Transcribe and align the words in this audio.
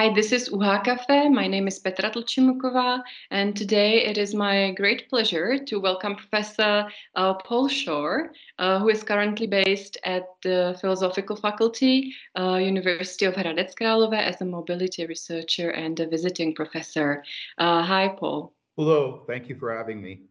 Hi, 0.00 0.08
this 0.08 0.32
is 0.32 0.48
UHA 0.48 0.84
Cafe. 0.84 1.28
My 1.28 1.46
name 1.46 1.68
is 1.68 1.78
Petra 1.78 2.10
Tlchimukova, 2.10 3.02
and 3.30 3.54
today 3.54 4.06
it 4.06 4.16
is 4.16 4.34
my 4.34 4.70
great 4.70 5.10
pleasure 5.10 5.58
to 5.58 5.78
welcome 5.78 6.16
Professor 6.16 6.88
uh, 7.16 7.34
Paul 7.34 7.68
Shore, 7.68 8.32
uh, 8.58 8.78
who 8.78 8.88
is 8.88 9.02
currently 9.02 9.46
based 9.46 9.98
at 10.04 10.24
the 10.42 10.74
Philosophical 10.80 11.36
Faculty, 11.36 12.14
uh, 12.34 12.54
University 12.54 13.26
of 13.26 13.34
Hradec 13.34 13.74
Králové 13.78 14.18
as 14.18 14.40
a 14.40 14.46
mobility 14.46 15.04
researcher 15.04 15.68
and 15.68 16.00
a 16.00 16.08
visiting 16.08 16.54
professor. 16.54 17.22
Uh, 17.58 17.82
hi, 17.82 18.08
Paul. 18.08 18.54
Hello, 18.78 19.24
thank 19.26 19.50
you 19.50 19.56
for 19.56 19.70
having 19.70 20.00
me. 20.00 20.29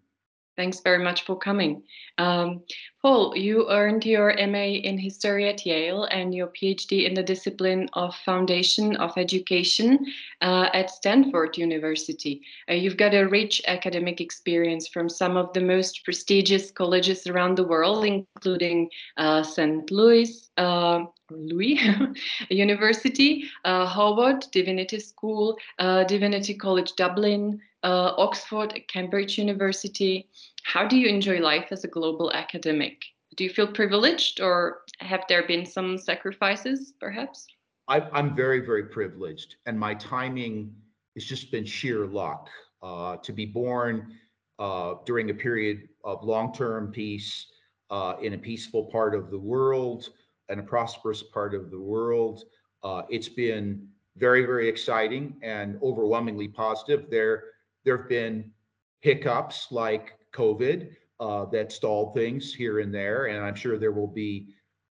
Thanks 0.59 0.81
very 0.81 1.01
much 1.01 1.23
for 1.23 1.37
coming. 1.37 1.83
Um, 2.17 2.63
Paul, 3.01 3.33
you 3.33 3.69
earned 3.69 4.05
your 4.05 4.35
MA 4.45 4.81
in 4.83 4.97
history 4.97 5.47
at 5.47 5.65
Yale 5.65 6.03
and 6.11 6.35
your 6.35 6.47
PhD 6.47 7.07
in 7.07 7.13
the 7.13 7.23
discipline 7.23 7.87
of 7.93 8.13
Foundation 8.25 8.97
of 8.97 9.17
Education 9.17 10.05
uh, 10.41 10.67
at 10.73 10.89
Stanford 10.89 11.57
University. 11.57 12.41
Uh, 12.69 12.73
you've 12.73 12.97
got 12.97 13.13
a 13.13 13.29
rich 13.29 13.61
academic 13.67 14.19
experience 14.19 14.89
from 14.89 15.07
some 15.07 15.37
of 15.37 15.53
the 15.53 15.61
most 15.61 16.03
prestigious 16.03 16.71
colleges 16.71 17.25
around 17.25 17.55
the 17.55 17.63
world, 17.63 18.03
including 18.03 18.89
uh, 19.15 19.41
St. 19.43 19.89
Louis, 19.89 20.51
uh, 20.57 21.05
Louis 21.31 21.79
University, 22.49 23.45
uh, 23.63 23.85
Harvard 23.85 24.45
Divinity 24.51 24.99
School, 24.99 25.57
uh, 25.77 26.03
Trinity 26.03 26.53
College 26.53 26.97
Dublin, 26.97 27.61
uh, 27.83 28.13
Oxford, 28.17 28.73
Cambridge 28.87 29.37
University. 29.37 30.29
How 30.63 30.87
do 30.87 30.97
you 30.97 31.07
enjoy 31.07 31.39
life 31.39 31.67
as 31.71 31.83
a 31.83 31.87
global 31.87 32.31
academic? 32.33 33.03
Do 33.35 33.43
you 33.43 33.49
feel 33.49 33.67
privileged 33.67 34.41
or 34.41 34.81
have 34.99 35.23
there 35.29 35.47
been 35.47 35.65
some 35.65 35.97
sacrifices 35.97 36.93
perhaps? 36.99 37.47
I, 37.87 38.07
am 38.13 38.35
very, 38.35 38.59
very 38.59 38.83
privileged, 38.85 39.55
and 39.65 39.79
my 39.79 39.95
timing 39.95 40.75
has 41.15 41.25
just 41.25 41.51
been 41.51 41.65
sheer 41.65 42.05
luck. 42.05 42.49
Uh, 42.81 43.17
to 43.17 43.33
be 43.33 43.45
born 43.45 44.13
uh, 44.57 44.93
during 45.05 45.29
a 45.31 45.33
period 45.33 45.89
of 46.05 46.23
long 46.23 46.53
term 46.53 46.93
peace 46.93 47.47
uh, 47.89 48.13
in 48.21 48.35
a 48.35 48.37
peaceful 48.37 48.85
part 48.85 49.13
of 49.13 49.29
the 49.31 49.37
world 49.37 50.11
and 50.47 50.61
a 50.61 50.63
prosperous 50.63 51.21
part 51.21 51.53
of 51.53 51.71
the 51.71 51.79
world. 51.79 52.45
Uh, 52.81 53.01
it's 53.09 53.27
been 53.27 53.85
very, 54.15 54.45
very 54.45 54.69
exciting 54.69 55.35
and 55.43 55.77
overwhelmingly 55.83 56.47
positive. 56.47 57.09
There, 57.09 57.43
there 57.89 57.97
have 57.97 58.07
been 58.07 58.51
hiccups 58.99 59.71
like 59.71 60.13
COVID 60.31 60.91
uh, 61.19 61.45
that 61.45 61.71
stalled 61.71 62.13
things 62.13 62.53
here 62.53 62.81
and 62.81 62.93
there, 62.93 63.25
and 63.25 63.43
I'm 63.43 63.55
sure 63.55 63.79
there 63.79 63.91
will 63.91 64.13
be 64.25 64.49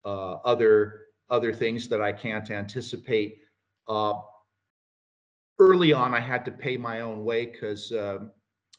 uh, 0.07 0.37
other 0.47 1.03
other 1.29 1.53
things 1.53 1.89
that 1.89 2.01
I 2.01 2.11
can't 2.11 2.51
anticipate. 2.51 3.41
Uh, 3.87 4.15
early 5.59 5.93
on, 5.93 6.15
I 6.15 6.21
had 6.21 6.43
to 6.47 6.51
pay 6.51 6.79
my 6.79 7.03
own 7.03 7.23
way 7.23 7.45
because 7.45 7.93
um, 7.93 8.31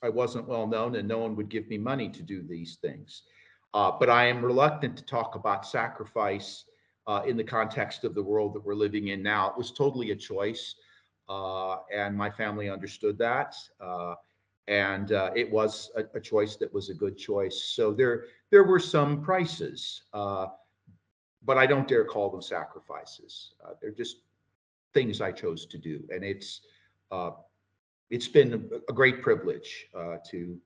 I 0.01 0.09
wasn't 0.09 0.47
well 0.47 0.65
known 0.65 0.95
and 0.95 1.07
no 1.07 1.19
one 1.19 1.35
would 1.35 1.49
give 1.49 1.67
me 1.67 1.77
money 1.77 2.09
to 2.09 2.23
do 2.23 2.41
these 2.41 2.79
things. 2.81 3.21
Uh, 3.75 3.91
but 3.99 4.09
I 4.09 4.25
am 4.25 4.43
reluctant 4.43 4.97
to 4.97 5.05
talk 5.05 5.35
about 5.35 5.67
sacrifice 5.67 6.63
uh, 7.05 7.21
in 7.27 7.37
the 7.37 7.43
context 7.43 8.03
of 8.03 8.15
the 8.15 8.23
world 8.23 8.55
that 8.55 8.65
we're 8.65 8.73
living 8.73 9.09
in 9.09 9.21
now. 9.21 9.49
It 9.49 9.57
was 9.57 9.71
totally 9.71 10.09
a 10.09 10.15
choice, 10.15 10.73
uh, 11.29 11.77
and 11.93 12.15
my 12.15 12.29
family 12.29 12.69
understood 12.69 13.17
that 13.17 13.55
and 14.67 15.13
uh, 15.13 15.31
it 15.35 15.49
was 15.49 15.91
a, 15.95 16.03
a, 16.15 16.19
choice 16.19 16.57
that 16.57 16.73
was 16.73 16.89
a 16.89 16.93
good 16.93 17.17
choice. 17.17 17.71
So 17.73 17.93
there 17.93 18.25
there 18.51 18.63
were 18.63 18.79
some 18.79 19.21
prices, 19.21 20.03
uh, 20.13 20.47
but 21.43 21.57
I 21.57 21.65
don't 21.65 21.87
dare 21.87 22.03
call 22.03 22.29
them 22.29 22.41
sacrifices. 22.41 23.53
Uh, 23.63 23.73
they're 23.81 23.91
just 23.91 24.17
things 24.93 25.21
I 25.21 25.31
chose 25.31 25.65
to 25.67 25.77
do, 25.77 26.03
and 26.09 26.23
it's 26.23 26.61
uh, 27.11 27.31
it's 28.09 28.27
been 28.27 28.69
a, 28.89 28.93
great 28.93 29.21
privilege 29.21 29.87
uh, 29.95 30.17
to 30.31 30.59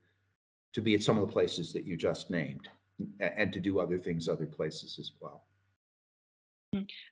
to 0.72 0.80
be 0.80 0.94
at 0.94 1.02
some 1.02 1.16
of 1.18 1.26
the 1.26 1.32
places 1.32 1.72
that 1.72 1.84
you 1.84 1.96
just 1.96 2.28
named, 2.28 2.68
and, 3.20 3.52
to 3.52 3.60
do 3.60 3.78
other 3.78 3.98
things 3.98 4.28
other 4.28 4.46
places 4.46 4.98
as 4.98 5.12
well. 5.20 5.44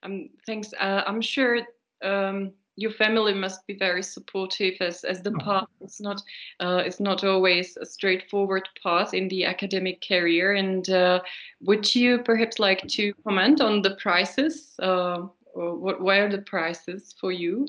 Um, 0.03 0.31
thanks. 0.44 0.72
Uh, 0.78 1.05
I'm 1.06 1.21
sure. 1.21 1.60
Um 2.03 2.55
your 2.77 2.93
family 2.93 3.35
must 3.35 3.67
be 3.67 3.75
very 3.75 4.03
supportive 4.03 4.75
as, 4.81 5.05
as 5.05 5.23
the 5.23 5.33
oh. 5.41 5.45
path 5.45 5.69
is 5.81 6.01
not 6.01 6.23
uh, 6.61 6.83
it's 6.85 7.01
not 7.01 7.25
always 7.25 7.77
a 7.77 7.87
straightforward 7.87 8.69
path 8.83 9.15
in 9.15 9.29
the 9.29 9.45
academic 9.45 10.03
career. 10.07 10.55
And 10.55 10.89
uh, 10.89 11.21
would 11.61 11.95
you 11.95 12.19
perhaps 12.19 12.59
like 12.59 12.87
to 12.89 13.13
comment 13.25 13.61
on 13.61 13.83
the 13.83 13.97
prices 13.97 14.75
uh, 14.79 15.23
what 15.53 16.01
were 16.01 16.29
the 16.31 16.43
prices 16.43 17.15
for 17.21 17.33
you? 17.33 17.67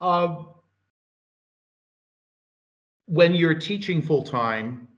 Um, 0.00 0.48
when 3.06 3.34
you're 3.34 3.54
teaching 3.54 4.02
full-time 4.02 4.88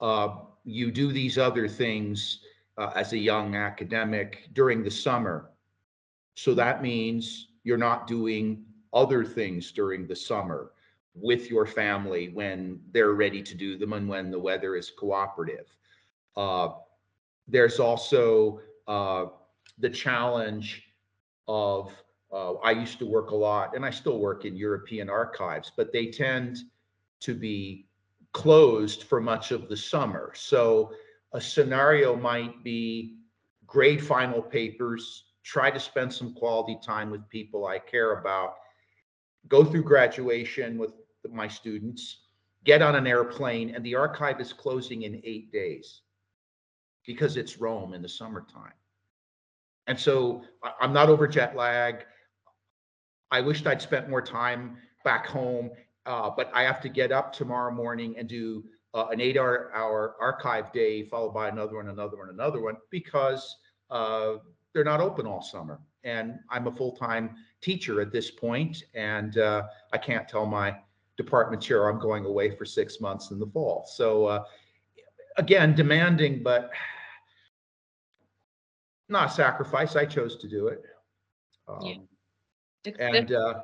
uh, 0.00 0.36
you 0.64 0.90
do 0.90 1.12
these 1.12 1.38
other 1.38 1.68
things 1.68 2.40
uh, 2.78 2.90
as 2.94 3.12
a 3.12 3.18
young 3.18 3.54
academic 3.54 4.48
during 4.52 4.82
the 4.82 4.90
summer. 4.90 5.50
So 6.34 6.54
that 6.54 6.82
means 6.82 7.48
you're 7.64 7.76
not 7.76 8.06
doing 8.06 8.64
other 8.92 9.24
things 9.24 9.72
during 9.72 10.06
the 10.06 10.14
summer 10.14 10.70
with 11.14 11.50
your 11.50 11.66
family 11.66 12.28
when 12.28 12.80
they're 12.92 13.12
ready 13.12 13.42
to 13.42 13.54
do 13.54 13.76
them 13.76 13.92
and 13.92 14.08
when 14.08 14.30
the 14.30 14.38
weather 14.38 14.76
is 14.76 14.90
cooperative. 14.90 15.66
Uh, 16.36 16.68
there's 17.48 17.80
also 17.80 18.60
uh, 18.86 19.26
the 19.78 19.90
challenge 19.90 20.84
of 21.48 21.92
uh, 22.32 22.54
I 22.54 22.72
used 22.72 22.98
to 22.98 23.06
work 23.06 23.30
a 23.30 23.36
lot, 23.36 23.76
and 23.76 23.86
I 23.86 23.90
still 23.90 24.18
work 24.18 24.44
in 24.44 24.56
European 24.56 25.08
archives, 25.08 25.70
but 25.76 25.92
they 25.92 26.06
tend 26.06 26.58
to 27.20 27.32
be 27.32 27.86
closed 28.32 29.04
for 29.04 29.20
much 29.20 29.52
of 29.52 29.68
the 29.68 29.76
summer. 29.76 30.32
So 30.34 30.92
a 31.32 31.40
scenario 31.40 32.16
might 32.16 32.64
be 32.64 33.18
grade 33.66 34.04
final 34.04 34.42
papers 34.42 35.24
try 35.44 35.70
to 35.70 35.78
spend 35.78 36.12
some 36.12 36.34
quality 36.34 36.78
time 36.82 37.10
with 37.10 37.28
people 37.28 37.66
I 37.66 37.78
care 37.78 38.18
about, 38.18 38.56
go 39.48 39.64
through 39.64 39.84
graduation 39.84 40.78
with 40.78 40.92
my 41.30 41.46
students, 41.46 42.22
get 42.64 42.82
on 42.82 42.94
an 42.96 43.06
airplane, 43.06 43.74
and 43.74 43.84
the 43.84 43.94
archive 43.94 44.40
is 44.40 44.52
closing 44.52 45.02
in 45.02 45.20
eight 45.22 45.52
days 45.52 46.00
because 47.06 47.36
it's 47.36 47.58
Rome 47.58 47.92
in 47.92 48.00
the 48.00 48.08
summertime. 48.08 48.72
And 49.86 49.98
so 49.98 50.42
I'm 50.80 50.94
not 50.94 51.10
over 51.10 51.28
jet 51.28 51.54
lag. 51.54 52.06
I 53.30 53.42
wished 53.42 53.66
I'd 53.66 53.82
spent 53.82 54.08
more 54.08 54.22
time 54.22 54.78
back 55.04 55.26
home, 55.26 55.70
uh, 56.06 56.30
but 56.34 56.50
I 56.54 56.62
have 56.62 56.80
to 56.82 56.88
get 56.88 57.12
up 57.12 57.34
tomorrow 57.34 57.72
morning 57.72 58.14
and 58.16 58.26
do 58.26 58.64
uh, 58.94 59.08
an 59.10 59.20
eight 59.20 59.36
hour, 59.36 59.70
hour 59.74 60.16
archive 60.20 60.72
day, 60.72 61.04
followed 61.04 61.34
by 61.34 61.48
another 61.48 61.76
one, 61.76 61.88
another 61.88 62.16
one, 62.16 62.30
another 62.30 62.62
one, 62.62 62.76
because 62.90 63.56
uh, 63.90 64.34
they're 64.74 64.84
not 64.84 65.00
open 65.00 65.26
all 65.26 65.40
summer. 65.40 65.80
And 66.02 66.38
I'm 66.50 66.66
a 66.66 66.72
full-time 66.72 67.36
teacher 67.62 68.00
at 68.00 68.12
this 68.12 68.30
point, 68.30 68.84
and 68.94 69.38
uh, 69.38 69.62
I 69.92 69.98
can't 69.98 70.28
tell 70.28 70.44
my 70.44 70.76
department 71.16 71.62
chair 71.62 71.88
I'm 71.88 72.00
going 72.00 72.26
away 72.26 72.50
for 72.54 72.64
six 72.64 73.00
months 73.00 73.30
in 73.30 73.38
the 73.38 73.46
fall. 73.46 73.88
So 73.90 74.26
uh, 74.26 74.44
again, 75.38 75.74
demanding, 75.74 76.42
but 76.42 76.70
not 79.08 79.30
a 79.30 79.32
sacrifice. 79.32 79.96
I 79.96 80.04
chose 80.04 80.36
to 80.38 80.48
do 80.48 80.66
it. 80.66 80.82
Um, 81.68 81.78
yeah. 81.82 82.92
And 82.98 83.32
uh, 83.32 83.60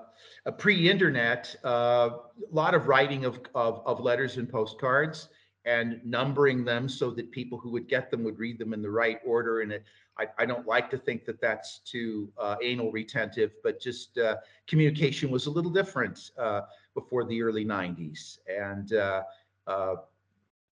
a 0.47 0.53
pre-internet, 0.53 1.55
uh, 1.63 1.69
a 1.69 2.55
lot 2.55 2.75
of 2.75 2.87
writing 2.87 3.27
of, 3.27 3.41
of, 3.55 3.83
of 3.85 4.01
letters 4.01 4.39
and 4.39 4.49
postcards 4.49 5.29
and 5.65 6.01
numbering 6.05 6.65
them 6.65 6.89
so 6.89 7.11
that 7.11 7.31
people 7.31 7.59
who 7.59 7.71
would 7.71 7.89
get 7.89 8.11
them 8.11 8.25
would 8.25 8.39
read 8.39 8.59
them 8.59 8.73
in 8.73 8.81
the 8.81 8.91
right 8.91 9.19
order. 9.25 9.61
And 9.61 9.73
it, 9.73 9.85
I, 10.19 10.27
I 10.39 10.47
don't 10.47 10.67
like 10.67 10.91
to 10.91 10.99
think 10.99 11.25
that 11.27 11.41
that's 11.41 11.81
too 11.81 12.33
uh, 12.39 12.57
anal 12.63 12.91
retentive, 12.91 13.53
but 13.63 13.81
just 13.81 14.17
uh, 14.19 14.37
communication 14.67 15.31
was 15.31 15.47
a 15.47 15.51
little 15.51 15.71
different 15.71 16.31
uh, 16.39 16.63
before 16.95 17.25
the 17.25 17.43
early 17.43 17.65
90s. 17.65 18.39
And 18.49 18.95
uh, 18.95 19.23
uh, 19.67 19.97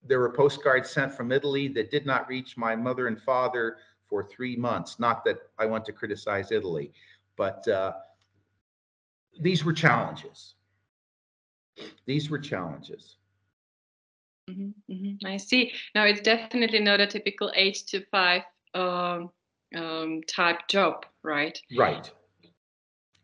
there 0.05 0.19
were 0.19 0.31
postcards 0.31 0.89
sent 0.89 1.13
from 1.13 1.31
Italy 1.31 1.67
that 1.69 1.91
did 1.91 2.05
not 2.05 2.27
reach 2.27 2.57
my 2.57 2.75
mother 2.75 3.07
and 3.07 3.21
father 3.21 3.77
for 4.07 4.23
three 4.23 4.55
months. 4.55 4.99
Not 4.99 5.23
that 5.25 5.37
I 5.59 5.65
want 5.67 5.85
to 5.85 5.93
criticize 5.93 6.51
Italy, 6.51 6.91
but 7.37 7.67
uh, 7.67 7.93
these 9.39 9.63
were 9.63 9.73
challenges. 9.73 10.55
These 12.05 12.29
were 12.29 12.39
challenges. 12.39 13.18
Mm-hmm, 14.49 14.93
mm-hmm. 14.93 15.27
I 15.27 15.37
see. 15.37 15.71
Now 15.95 16.05
it's 16.05 16.21
definitely 16.21 16.79
not 16.79 16.99
a 16.99 17.07
typical 17.07 17.51
eight 17.55 17.83
to 17.87 18.03
five 18.11 18.43
um, 18.73 19.29
um, 19.75 20.21
type 20.27 20.67
job, 20.67 21.05
right? 21.23 21.59
Right. 21.77 22.09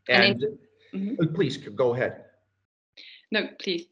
And, 0.08 0.44
and 0.44 0.58
mm-hmm. 0.94 1.16
Oh, 1.22 1.28
please 1.34 1.58
go 1.58 1.94
ahead. 1.96 2.26
No, 3.32 3.48
please. 3.60 3.88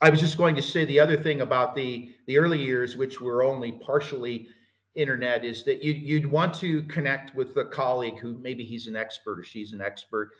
I 0.00 0.08
was 0.08 0.20
just 0.20 0.38
going 0.38 0.56
to 0.56 0.62
say 0.62 0.86
the 0.86 0.98
other 0.98 1.22
thing 1.22 1.42
about 1.42 1.74
the 1.74 2.12
the 2.26 2.38
early 2.38 2.62
years, 2.62 2.96
which 2.96 3.20
were 3.20 3.42
only 3.42 3.72
partially 3.72 4.48
internet, 4.94 5.44
is 5.44 5.62
that 5.64 5.84
you, 5.84 5.92
you'd 5.92 6.26
want 6.26 6.54
to 6.54 6.82
connect 6.84 7.34
with 7.34 7.56
a 7.58 7.66
colleague 7.66 8.18
who 8.18 8.38
maybe 8.38 8.64
he's 8.64 8.86
an 8.86 8.96
expert 8.96 9.38
or 9.38 9.44
she's 9.44 9.74
an 9.74 9.82
expert, 9.82 10.30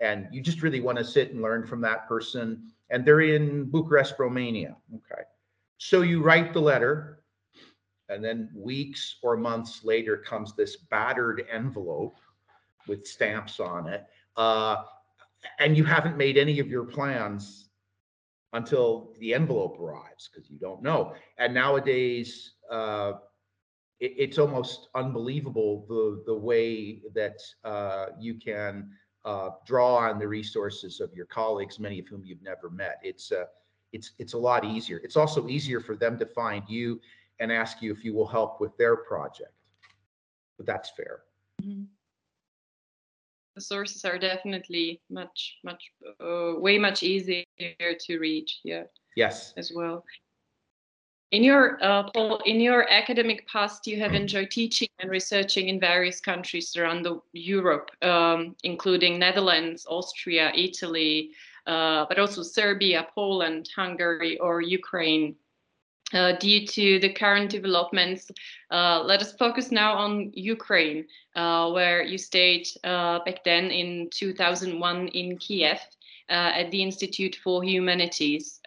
and 0.00 0.26
you 0.32 0.40
just 0.40 0.62
really 0.62 0.80
want 0.80 0.96
to 0.96 1.04
sit 1.04 1.32
and 1.32 1.42
learn 1.42 1.66
from 1.66 1.82
that 1.82 2.08
person. 2.08 2.72
And 2.88 3.04
they're 3.04 3.20
in 3.20 3.64
Bucharest, 3.70 4.14
Romania. 4.18 4.74
Okay. 4.94 5.22
So 5.82 6.02
you 6.02 6.22
write 6.22 6.52
the 6.52 6.60
letter, 6.60 7.22
and 8.10 8.22
then 8.22 8.50
weeks 8.54 9.16
or 9.22 9.34
months 9.38 9.82
later 9.82 10.18
comes 10.18 10.54
this 10.54 10.76
battered 10.76 11.46
envelope 11.50 12.16
with 12.86 13.06
stamps 13.06 13.60
on 13.60 13.88
it. 13.88 14.04
Uh, 14.36 14.84
and 15.58 15.78
you 15.78 15.84
haven't 15.84 16.18
made 16.18 16.36
any 16.36 16.60
of 16.60 16.68
your 16.68 16.84
plans 16.84 17.70
until 18.52 19.14
the 19.20 19.32
envelope 19.32 19.80
arrives 19.80 20.28
because 20.28 20.50
you 20.50 20.58
don't 20.58 20.82
know. 20.82 21.14
And 21.38 21.54
nowadays, 21.54 22.56
uh, 22.70 23.12
it, 24.00 24.12
it's 24.18 24.38
almost 24.38 24.88
unbelievable 24.94 25.86
the 25.88 26.22
the 26.26 26.38
way 26.38 27.00
that 27.14 27.38
uh, 27.64 28.06
you 28.18 28.34
can 28.34 28.90
uh, 29.24 29.48
draw 29.66 29.96
on 29.96 30.18
the 30.18 30.28
resources 30.28 31.00
of 31.00 31.10
your 31.14 31.26
colleagues, 31.26 31.78
many 31.80 31.98
of 31.98 32.06
whom 32.06 32.22
you've 32.22 32.42
never 32.42 32.68
met. 32.68 33.00
It's 33.02 33.32
uh, 33.32 33.44
it's 33.92 34.12
it's 34.18 34.34
a 34.34 34.38
lot 34.38 34.64
easier. 34.64 35.00
It's 35.02 35.16
also 35.16 35.48
easier 35.48 35.80
for 35.80 35.96
them 35.96 36.18
to 36.18 36.26
find 36.26 36.62
you 36.68 37.00
and 37.38 37.50
ask 37.50 37.82
you 37.82 37.92
if 37.92 38.04
you 38.04 38.14
will 38.14 38.26
help 38.26 38.60
with 38.60 38.76
their 38.76 38.96
project. 38.96 39.52
But 40.56 40.66
that's 40.66 40.90
fair. 40.90 41.22
Mm-hmm. 41.62 41.84
The 43.56 43.60
sources 43.60 44.04
are 44.04 44.18
definitely 44.18 45.00
much 45.10 45.58
much 45.64 45.82
uh, 46.20 46.54
way 46.56 46.78
much 46.78 47.02
easier 47.02 47.44
to 47.58 48.18
reach. 48.18 48.60
Yeah. 48.64 48.84
Yes. 49.16 49.52
As 49.56 49.72
well. 49.74 50.04
In 51.32 51.44
your 51.44 51.82
uh, 51.82 52.10
Paul, 52.10 52.40
in 52.44 52.60
your 52.60 52.90
academic 52.90 53.46
past, 53.46 53.86
you 53.86 54.00
have 54.00 54.14
enjoyed 54.14 54.50
teaching 54.50 54.88
and 54.98 55.10
researching 55.10 55.68
in 55.68 55.78
various 55.78 56.20
countries 56.20 56.76
around 56.76 57.04
the 57.04 57.20
Europe, 57.32 57.90
um, 58.02 58.56
including 58.64 59.18
Netherlands, 59.18 59.86
Austria, 59.88 60.52
Italy, 60.56 61.30
uh, 61.66 62.06
but 62.08 62.18
also 62.18 62.42
Serbia, 62.42 63.06
Poland, 63.14 63.68
Hungary, 63.74 64.38
or 64.38 64.60
Ukraine. 64.60 65.36
Uh, 66.12 66.32
due 66.38 66.66
to 66.66 66.98
the 66.98 67.12
current 67.12 67.50
developments, 67.50 68.32
uh, 68.72 69.00
let 69.04 69.22
us 69.22 69.32
focus 69.34 69.70
now 69.70 69.92
on 69.94 70.32
Ukraine, 70.34 71.06
uh, 71.36 71.70
where 71.70 72.02
you 72.02 72.18
stayed 72.18 72.66
uh, 72.82 73.20
back 73.24 73.44
then 73.44 73.70
in 73.70 74.10
2001 74.10 75.06
in 75.08 75.38
Kiev 75.38 75.78
at 76.28 76.68
the 76.72 76.82
Institute 76.82 77.36
for 77.44 77.62
Humanities 77.62 78.60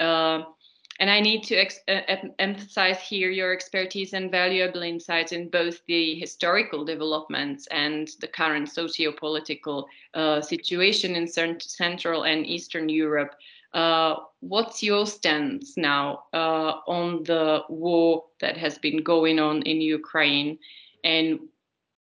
and 1.04 1.12
I 1.12 1.20
need 1.20 1.44
to 1.44 1.56
ex- 1.56 1.82
uh, 1.90 2.16
emphasize 2.40 3.02
here 3.02 3.30
your 3.30 3.52
expertise 3.52 4.14
and 4.14 4.32
valuable 4.32 4.84
insights 4.84 5.34
in 5.34 5.50
both 5.50 5.86
the 5.86 6.16
historical 6.16 6.86
developments 6.86 7.68
and 7.72 8.10
the 8.22 8.28
current 8.30 8.70
socio-political 8.70 9.86
uh, 10.14 10.40
situation 10.40 11.18
in 11.18 11.28
Central 11.28 12.24
and 12.24 12.48
Eastern 12.48 12.88
Europe. 12.88 13.36
Uh, 13.74 14.16
what's 14.40 14.82
your 14.82 15.06
stance 15.06 15.76
now 15.76 16.24
uh, 16.32 16.76
on 16.88 17.22
the 17.24 17.64
war 17.68 18.24
that 18.40 18.56
has 18.56 18.78
been 18.78 19.04
going 19.04 19.40
on 19.40 19.62
in 19.64 19.82
Ukraine? 19.82 20.58
And 21.04 21.38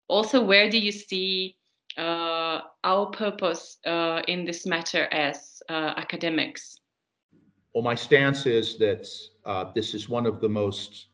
also, 0.07 0.39
where 0.39 0.69
do 0.69 0.78
you 0.78 0.92
see 0.92 1.56
uh, 1.98 2.62
our 2.84 3.07
purpose 3.07 3.80
uh, 3.88 4.22
in 4.28 4.46
this 4.46 4.68
matter 4.68 5.06
as 5.12 5.63
academics? 5.68 6.78
Well, 7.74 7.84
my 7.84 7.96
stance 7.96 8.46
is 8.46 8.78
that 8.78 9.08
uh, 9.46 9.72
this 9.74 9.94
is 9.94 10.08
one 10.08 10.28
of 10.28 10.40
the 10.40 10.50
most 10.50 11.08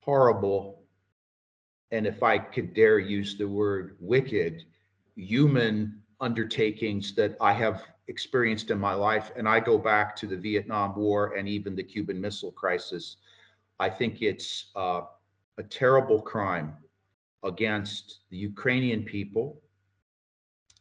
horrible, 0.00 0.82
and 1.92 2.06
if 2.06 2.22
I 2.22 2.38
could 2.38 2.74
dare 2.74 2.98
use 2.98 3.38
the 3.38 3.48
word 3.48 3.96
wicked, 4.00 4.64
human 5.16 6.02
undertakings 6.20 7.14
that 7.14 7.36
I 7.40 7.52
have 7.54 7.84
experienced 8.08 8.70
in 8.70 8.78
my 8.78 8.94
life. 8.94 9.30
And 9.36 9.48
I 9.48 9.60
go 9.60 9.78
back 9.78 10.14
to 10.16 10.26
the 10.26 10.36
Vietnam 10.36 10.94
War 10.94 11.34
and 11.34 11.48
even 11.48 11.74
the 11.74 11.82
Cuban 11.82 12.20
Missile 12.20 12.52
Crisis. 12.52 13.16
I 13.80 13.88
think 13.88 14.20
it's 14.20 14.70
uh, 14.76 15.02
a 15.58 15.62
terrible 15.62 16.20
crime 16.20 16.74
against 17.42 18.20
the 18.30 18.36
Ukrainian 18.36 19.04
people, 19.04 19.60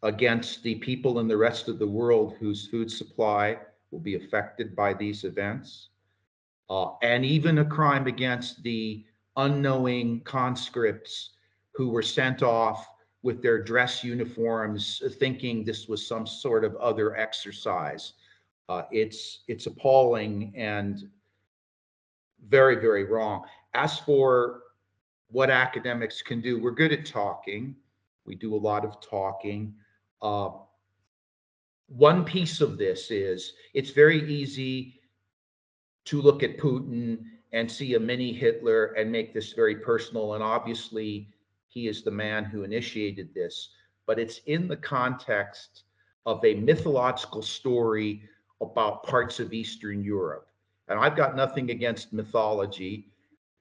against 0.02 0.64
the 0.64 0.76
people 0.76 1.20
in 1.20 1.28
the 1.28 1.38
rest 1.38 1.68
of 1.70 1.80
the 1.80 1.88
world 1.88 2.36
whose 2.40 2.68
food 2.68 2.92
supply 2.92 3.58
will 3.94 4.00
be 4.00 4.16
affected 4.16 4.76
by 4.76 4.94
these 4.94 5.24
events, 5.24 5.90
uh, 6.70 6.90
and 7.04 7.24
even 7.24 7.60
a 7.60 7.66
crime 7.66 8.08
against 8.08 8.64
the 8.64 9.06
unknowing 9.38 10.20
conscripts 10.22 11.36
who 11.74 11.90
were 11.90 12.02
sent 12.02 12.42
off 12.42 12.88
with 13.22 13.42
their 13.42 13.62
dress 13.64 14.04
uniforms, 14.04 15.02
thinking 15.20 15.64
this 15.64 15.88
was 15.88 16.06
some 16.06 16.26
sort 16.26 16.66
of 16.66 16.76
other 16.78 17.16
exercise. 17.16 18.14
Uh, 18.68 18.84
it's 18.92 19.44
it's 19.48 19.68
appalling 19.68 20.52
and 20.56 21.10
very 22.48 22.76
very 22.76 23.06
wrong. 23.06 23.44
As 23.76 24.00
for 24.00 24.62
what 25.30 25.50
academics 25.50 26.22
can 26.22 26.42
do, 26.42 26.60
we're 26.60 26.72
good 26.72 26.92
at 26.92 27.06
talking. 27.06 27.76
We 28.26 28.36
do 28.36 28.56
a 28.56 28.58
lot 28.58 28.86
of 28.86 29.00
talking. 29.02 29.74
Uh, 30.22 30.50
one 31.96 32.26
piece 32.26 32.60
of 32.60 32.78
this 32.78 33.12
is 33.12 33.54
it's 33.74 33.92
very 33.92 34.28
easy 34.32 35.00
to 36.06 36.22
look 36.22 36.44
at 36.44 36.58
Putin 36.58 37.20
and 37.52 37.72
see 37.72 37.94
a 37.94 38.00
mini 38.00 38.34
Hitler 38.34 38.94
and 38.94 39.12
make 39.12 39.34
this 39.34 39.54
very 39.54 39.76
personal. 39.76 40.34
And 40.34 40.44
obviously, 40.44 41.30
he 41.68 41.88
is 41.88 42.02
the 42.02 42.12
man 42.12 42.46
who 42.46 42.64
initiated 42.64 43.34
this, 43.34 43.70
but 44.08 44.18
it's 44.18 44.40
in 44.48 44.68
the 44.68 44.76
context 44.76 45.84
of 46.26 46.44
a 46.44 46.56
mythological 46.56 47.42
story 47.42 48.24
about 48.60 49.04
parts 49.04 49.40
of 49.40 49.54
Eastern 49.54 50.04
Europe. 50.04 50.48
And 50.88 51.00
I've 51.00 51.16
got 51.16 51.36
nothing 51.36 51.70
against 51.70 52.12
mythology. 52.12 53.12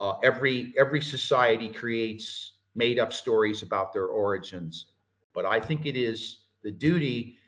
Uh, 0.01 0.15
every 0.25 0.73
every 0.79 1.03
society 1.03 1.69
creates 1.69 2.53
made 2.75 2.99
up 2.99 3.13
stories 3.13 3.63
about 3.63 3.93
their 3.93 4.07
origins, 4.07 4.87
but 5.35 5.45
I 5.45 5.61
think 5.61 5.85
it 5.85 5.97
is 5.97 6.39
the 6.63 6.71
duty 6.71 7.39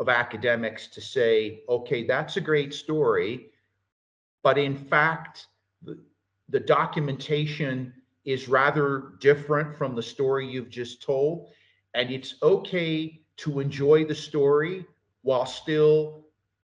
of 0.00 0.08
academics 0.08 0.88
to 0.88 1.00
say, 1.00 1.62
okay, 1.68 2.06
that's 2.06 2.38
a 2.38 2.40
great 2.40 2.72
story, 2.72 3.50
but 4.42 4.56
in 4.56 4.74
fact, 4.74 5.46
the, 5.82 6.02
the 6.48 6.58
documentation 6.58 7.92
is 8.24 8.48
rather 8.48 9.12
different 9.20 9.76
from 9.76 9.94
the 9.94 10.02
story 10.02 10.48
you've 10.48 10.70
just 10.70 11.02
told. 11.02 11.50
And 11.94 12.10
it's 12.10 12.36
okay 12.42 13.20
to 13.38 13.60
enjoy 13.60 14.04
the 14.04 14.14
story 14.14 14.86
while 15.22 15.46
still 15.46 16.24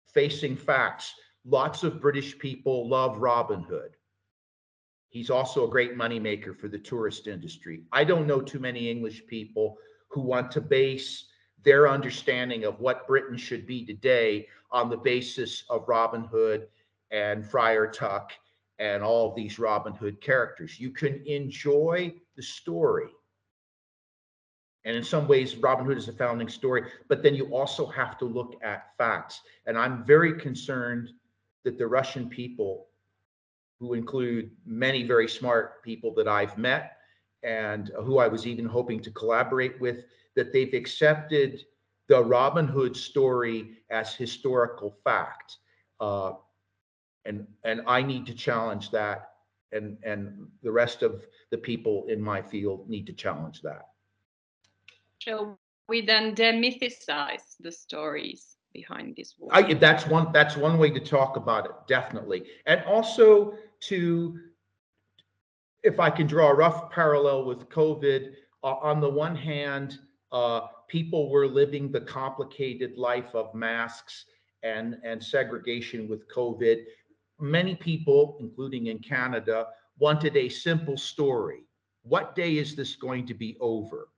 facing 0.05 0.55
facts. 0.55 1.13
Lots 1.45 1.83
of 1.83 2.01
British 2.01 2.37
people 2.37 2.87
love 2.87 3.17
Robin 3.17 3.61
Hood. 3.61 3.95
He's 5.09 5.29
also 5.29 5.65
a 5.65 5.69
great 5.69 5.95
moneymaker 5.95 6.55
for 6.55 6.67
the 6.67 6.77
tourist 6.77 7.27
industry. 7.27 7.83
I 7.91 8.03
don't 8.03 8.27
know 8.27 8.41
too 8.41 8.59
many 8.59 8.89
English 8.89 9.25
people 9.27 9.77
who 10.09 10.21
want 10.21 10.51
to 10.51 10.61
base 10.61 11.25
their 11.65 11.89
understanding 11.89 12.63
of 12.63 12.79
what 12.79 13.07
Britain 13.07 13.37
should 13.37 13.65
be 13.65 13.83
today 13.83 14.47
on 14.71 14.89
the 14.89 14.97
basis 14.97 15.63
of 15.69 15.89
Robin 15.89 16.23
Hood 16.23 16.67
and 17.11 17.45
Friar 17.45 17.87
Tuck 17.87 18.31
and 18.79 19.03
all 19.03 19.29
of 19.29 19.35
these 19.35 19.57
Robin 19.57 19.93
Hood 19.93 20.21
characters. 20.21 20.79
You 20.79 20.91
can 20.91 21.21
enjoy 21.25 22.13
the 22.35 22.43
story. 22.43 23.09
And 24.83 24.95
in 24.95 25.03
some 25.03 25.27
ways, 25.27 25.55
Robin 25.55 25.85
Hood 25.85 25.97
is 25.97 26.07
a 26.07 26.13
founding 26.13 26.49
story, 26.49 26.83
but 27.07 27.23
then 27.23 27.33
you 27.33 27.47
also 27.47 27.87
have 27.87 28.17
to 28.19 28.25
look 28.25 28.55
at 28.63 28.95
facts. 28.97 29.41
And 29.65 29.77
I'm 29.77 30.05
very 30.05 30.33
concerned 30.39 31.09
that 31.63 31.79
the 31.79 31.87
Russian 31.87 32.29
people, 32.29 32.87
who 33.79 33.93
include 33.93 34.51
many 34.65 35.03
very 35.03 35.27
smart 35.27 35.83
people 35.83 36.13
that 36.13 36.27
I've 36.27 36.57
met 36.57 36.97
and 37.43 37.91
who 38.03 38.19
I 38.19 38.27
was 38.27 38.45
even 38.45 38.65
hoping 38.65 39.01
to 39.01 39.11
collaborate 39.11 39.81
with, 39.81 40.05
that 40.35 40.51
they've 40.53 40.73
accepted 40.73 41.65
the 42.07 42.23
Robin 42.23 42.67
Hood 42.67 42.95
story 42.95 43.77
as 43.89 44.13
historical 44.13 44.97
fact. 45.03 45.57
Uh, 45.99 46.33
and 47.25 47.47
and 47.63 47.81
I 47.87 48.01
need 48.01 48.25
to 48.27 48.33
challenge 48.33 48.91
that, 48.91 49.31
and 49.71 49.97
and 50.03 50.47
the 50.61 50.71
rest 50.71 51.01
of 51.01 51.25
the 51.51 51.57
people 51.57 52.05
in 52.07 52.21
my 52.21 52.41
field 52.41 52.87
need 52.89 53.07
to 53.07 53.13
challenge 53.13 53.61
that. 53.61 53.87
So 55.21 55.57
we 55.87 56.05
then 56.05 56.35
demythicize 56.35 57.55
the 57.59 57.71
stories 57.71 58.57
behind 58.75 59.15
this 59.15 59.35
war? 59.39 59.49
I, 59.53 59.73
that's 59.73 60.05
one 60.05 60.31
that's 60.31 60.55
one 60.57 60.77
way 60.77 60.91
to 60.91 60.99
talk 60.99 61.37
about 61.37 61.65
it, 61.65 61.71
definitely, 61.87 62.43
and 62.67 62.83
also 62.83 63.55
to, 63.81 64.39
if 65.83 65.99
I 65.99 66.09
can 66.09 66.27
draw 66.27 66.49
a 66.49 66.53
rough 66.53 66.91
parallel 66.91 67.45
with 67.45 67.69
COVID, 67.69 68.33
uh, 68.63 68.67
on 68.67 68.99
the 68.99 69.09
one 69.09 69.35
hand, 69.35 69.97
uh, 70.35 70.67
people 70.89 71.29
were 71.29 71.47
living 71.47 71.89
the 71.89 72.01
complicated 72.01 72.97
life 72.97 73.33
of 73.33 73.55
masks 73.55 74.25
and, 74.63 74.97
and 75.05 75.23
segregation 75.23 76.09
with 76.09 76.27
COVID. 76.27 76.83
Many 77.39 77.73
people, 77.75 78.35
including 78.41 78.87
in 78.87 78.99
Canada, 78.99 79.67
wanted 79.97 80.35
a 80.35 80.49
simple 80.49 80.97
story. 80.97 81.61
What 82.03 82.35
day 82.35 82.57
is 82.57 82.75
this 82.75 82.97
going 82.97 83.25
to 83.27 83.33
be 83.33 83.55
over? 83.61 84.09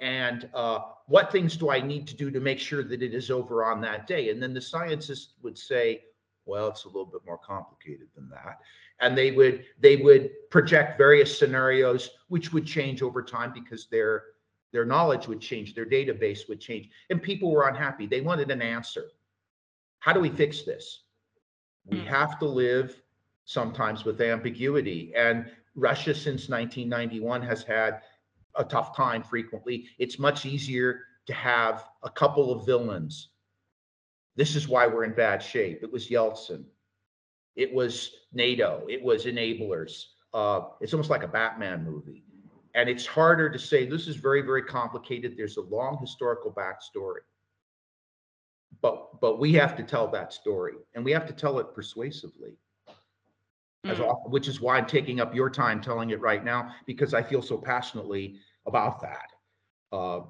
And 0.00 0.50
uh, 0.54 0.80
what 1.06 1.30
things 1.30 1.56
do 1.56 1.70
I 1.70 1.80
need 1.80 2.08
to 2.08 2.16
do 2.16 2.32
to 2.32 2.40
make 2.40 2.58
sure 2.58 2.82
that 2.82 3.00
it 3.00 3.14
is 3.14 3.30
over 3.30 3.64
on 3.64 3.80
that 3.82 4.08
day? 4.08 4.30
And 4.30 4.42
then 4.42 4.52
the 4.52 4.60
scientists 4.60 5.34
would 5.42 5.56
say, 5.56 6.02
well, 6.46 6.66
it's 6.66 6.84
a 6.84 6.88
little 6.88 7.06
bit 7.06 7.20
more 7.24 7.38
complicated 7.38 8.08
than 8.16 8.28
that. 8.30 8.58
And 9.00 9.16
they 9.16 9.30
would 9.30 9.66
they 9.78 9.94
would 9.96 10.30
project 10.50 10.98
various 10.98 11.38
scenarios 11.38 12.10
which 12.26 12.52
would 12.52 12.66
change 12.66 13.02
over 13.02 13.22
time 13.22 13.52
because 13.52 13.86
their 13.86 14.24
their 14.72 14.84
knowledge 14.84 15.28
would 15.28 15.40
change, 15.40 15.74
their 15.74 15.86
database 15.86 16.48
would 16.48 16.60
change, 16.60 16.90
and 17.10 17.22
people 17.22 17.50
were 17.50 17.68
unhappy. 17.68 18.06
They 18.06 18.20
wanted 18.20 18.50
an 18.50 18.62
answer. 18.62 19.10
How 20.00 20.12
do 20.12 20.20
we 20.20 20.30
fix 20.30 20.62
this? 20.62 21.04
We 21.86 22.00
Hmm. 22.00 22.06
have 22.06 22.38
to 22.40 22.46
live 22.46 23.02
sometimes 23.44 24.04
with 24.04 24.20
ambiguity. 24.20 25.14
And 25.14 25.50
Russia 25.74 26.14
since 26.14 26.48
1991 26.48 27.42
has 27.42 27.62
had 27.62 28.02
a 28.56 28.64
tough 28.64 28.94
time 28.94 29.22
frequently. 29.22 29.88
It's 29.98 30.18
much 30.18 30.44
easier 30.44 31.06
to 31.26 31.32
have 31.32 31.88
a 32.02 32.10
couple 32.10 32.52
of 32.52 32.66
villains. 32.66 33.30
This 34.36 34.54
is 34.54 34.68
why 34.68 34.86
we're 34.86 35.04
in 35.04 35.14
bad 35.14 35.42
shape. 35.42 35.82
It 35.82 35.90
was 35.90 36.08
Yeltsin. 36.08 36.64
It 37.56 37.72
was 37.72 38.26
NATO. 38.32 38.86
It 38.88 39.02
was 39.02 39.24
enablers. 39.24 40.06
Uh, 40.32 40.68
it's 40.80 40.92
almost 40.92 41.10
like 41.10 41.22
a 41.22 41.28
Batman 41.28 41.84
movie. 41.84 42.24
And 42.74 42.88
it's 42.88 43.06
harder 43.06 43.48
to 43.50 43.58
say 43.58 43.86
this 43.86 44.06
is 44.08 44.16
very, 44.16 44.42
very 44.42 44.62
complicated. 44.62 45.36
There's 45.36 45.56
a 45.56 45.62
long 45.62 45.98
historical 46.00 46.52
backstory. 46.52 47.20
But 48.82 49.20
but 49.20 49.38
we 49.38 49.52
have 49.54 49.76
to 49.76 49.82
tell 49.82 50.08
that 50.08 50.32
story 50.32 50.74
and 50.94 51.04
we 51.04 51.10
have 51.12 51.26
to 51.26 51.32
tell 51.32 51.58
it 51.58 51.74
persuasively 51.74 52.56
as 53.86 53.98
Mm. 53.98 54.08
often, 54.08 54.30
which 54.30 54.46
is 54.46 54.60
why 54.60 54.76
I'm 54.76 54.86
taking 54.86 55.18
up 55.20 55.34
your 55.34 55.50
time 55.50 55.80
telling 55.80 56.10
it 56.10 56.20
right 56.20 56.44
now 56.44 56.74
because 56.86 57.14
I 57.14 57.22
feel 57.22 57.42
so 57.42 57.56
passionately 57.58 58.38
about 58.66 59.00
that. 59.00 59.32
Uh, 59.90 60.20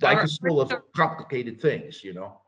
life 0.00 0.24
is 0.24 0.38
full 0.38 0.60
of 0.60 0.72
complicated 0.96 1.60
things, 1.60 2.02
you 2.02 2.14
know. 2.14 2.40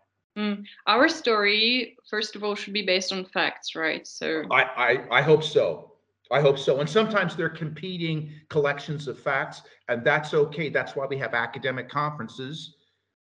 Our 0.86 1.08
story, 1.08 1.96
first 2.10 2.34
of 2.34 2.42
all, 2.42 2.56
should 2.56 2.72
be 2.72 2.84
based 2.84 3.12
on 3.12 3.24
facts, 3.26 3.76
right? 3.76 4.04
So, 4.06 4.42
I, 4.50 4.62
I 4.62 5.18
I 5.18 5.22
hope 5.22 5.44
so. 5.44 5.93
I 6.30 6.40
hope 6.40 6.58
so. 6.58 6.80
And 6.80 6.88
sometimes 6.88 7.36
they're 7.36 7.50
competing 7.50 8.32
collections 8.48 9.08
of 9.08 9.18
facts, 9.18 9.62
and 9.88 10.02
that's 10.04 10.32
okay. 10.32 10.68
That's 10.70 10.96
why 10.96 11.06
we 11.06 11.18
have 11.18 11.34
academic 11.34 11.88
conferences 11.88 12.76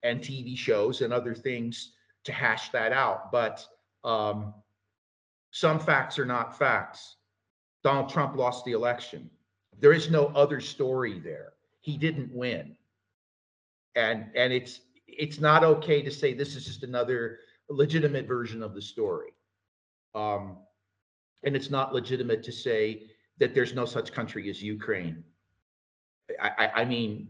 and 0.02 0.20
TV 0.20 0.56
shows 0.56 1.00
and 1.00 1.12
other 1.12 1.34
things 1.34 1.92
to 2.25 2.32
hash 2.32 2.70
that 2.70 2.92
out. 2.92 3.32
But 3.32 3.66
um, 4.04 4.54
some 5.50 5.78
facts 5.78 6.18
are 6.18 6.25
not 6.25 6.58
facts. 6.58 7.16
Donald 7.82 8.11
Trump 8.11 8.37
lost 8.37 8.64
the 8.64 8.72
election. 8.72 9.30
There 9.80 9.92
is 9.92 10.11
no 10.11 10.26
other 10.28 10.61
story 10.61 11.18
there. 11.18 11.54
He 11.80 11.96
didn't 11.96 12.32
win. 12.32 12.76
And 13.94 14.26
and 14.34 14.52
it's 14.52 14.80
it's 15.06 15.40
not 15.40 15.64
okay 15.64 16.02
to 16.02 16.11
say 16.11 16.32
this 16.32 16.56
is 16.56 16.64
just 16.64 16.82
another 16.82 17.40
legitimate 17.68 18.26
version 18.26 18.62
of 18.62 18.75
the 18.75 18.82
story. 18.82 19.32
Um, 20.14 20.58
and 21.44 21.56
it's 21.56 21.70
not 21.70 21.92
legitimate 21.92 22.42
to 22.44 22.52
say 22.52 23.08
that 23.38 23.54
there's 23.54 23.75
no 23.75 23.84
such 23.84 24.12
country 24.12 24.49
as 24.50 24.62
Ukraine. 24.62 25.25
I, 26.40 26.50
I, 26.58 26.70
I 26.82 26.84
mean, 26.84 27.28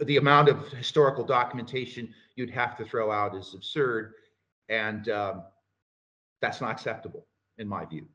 the 0.00 0.16
amount 0.16 0.48
of 0.48 0.68
historical 0.68 1.24
documentation 1.24 2.12
you'd 2.36 2.50
have 2.50 2.76
to 2.78 2.84
throw 2.84 3.12
out 3.12 3.34
is 3.34 3.54
absurd, 3.54 4.14
and 4.68 5.08
um, 5.10 5.42
that's 6.40 6.60
not 6.60 6.70
acceptable 6.70 7.26
in 7.58 7.68
my 7.68 7.84
view. 7.84 8.06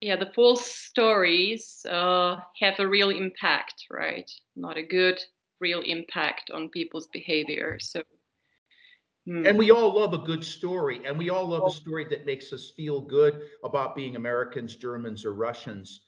yeah, 0.00 0.16
the 0.16 0.30
false 0.34 0.66
stories 0.66 1.84
uh, 1.90 2.36
have 2.60 2.78
a 2.78 2.86
real 2.86 3.10
impact, 3.10 3.86
right? 3.90 4.30
Not 4.54 4.76
a 4.76 4.82
good, 4.82 5.18
real 5.60 5.80
impact 5.80 6.50
on 6.52 6.68
people's 6.68 7.08
behavior. 7.08 7.78
So, 7.80 8.02
hmm. 9.26 9.46
And 9.46 9.58
we 9.58 9.70
all 9.70 9.94
love 9.94 10.14
a 10.14 10.18
good 10.18 10.44
story, 10.44 11.00
and 11.06 11.18
we 11.18 11.30
all 11.30 11.46
love 11.46 11.64
a 11.66 11.70
story 11.70 12.04
that 12.10 12.26
makes 12.26 12.52
us 12.52 12.72
feel 12.76 13.00
good 13.00 13.42
about 13.62 13.96
being 13.96 14.16
Americans, 14.16 14.76
Germans, 14.76 15.24
or 15.24 15.34
Russians. 15.34 16.00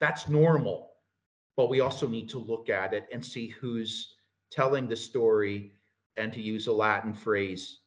That's 0.00 0.28
normal. 0.28 0.90
But 1.56 1.70
we 1.70 1.80
also 1.80 2.08
need 2.08 2.28
to 2.30 2.38
look 2.38 2.68
at 2.68 2.92
it 2.92 3.06
and 3.12 3.24
see 3.24 3.48
who's 3.48 4.14
telling 4.50 4.88
the 4.88 4.96
story, 4.96 5.72
and 6.16 6.32
to 6.32 6.40
use 6.40 6.66
a 6.66 6.72
Latin 6.72 7.14
phrase, 7.14 7.80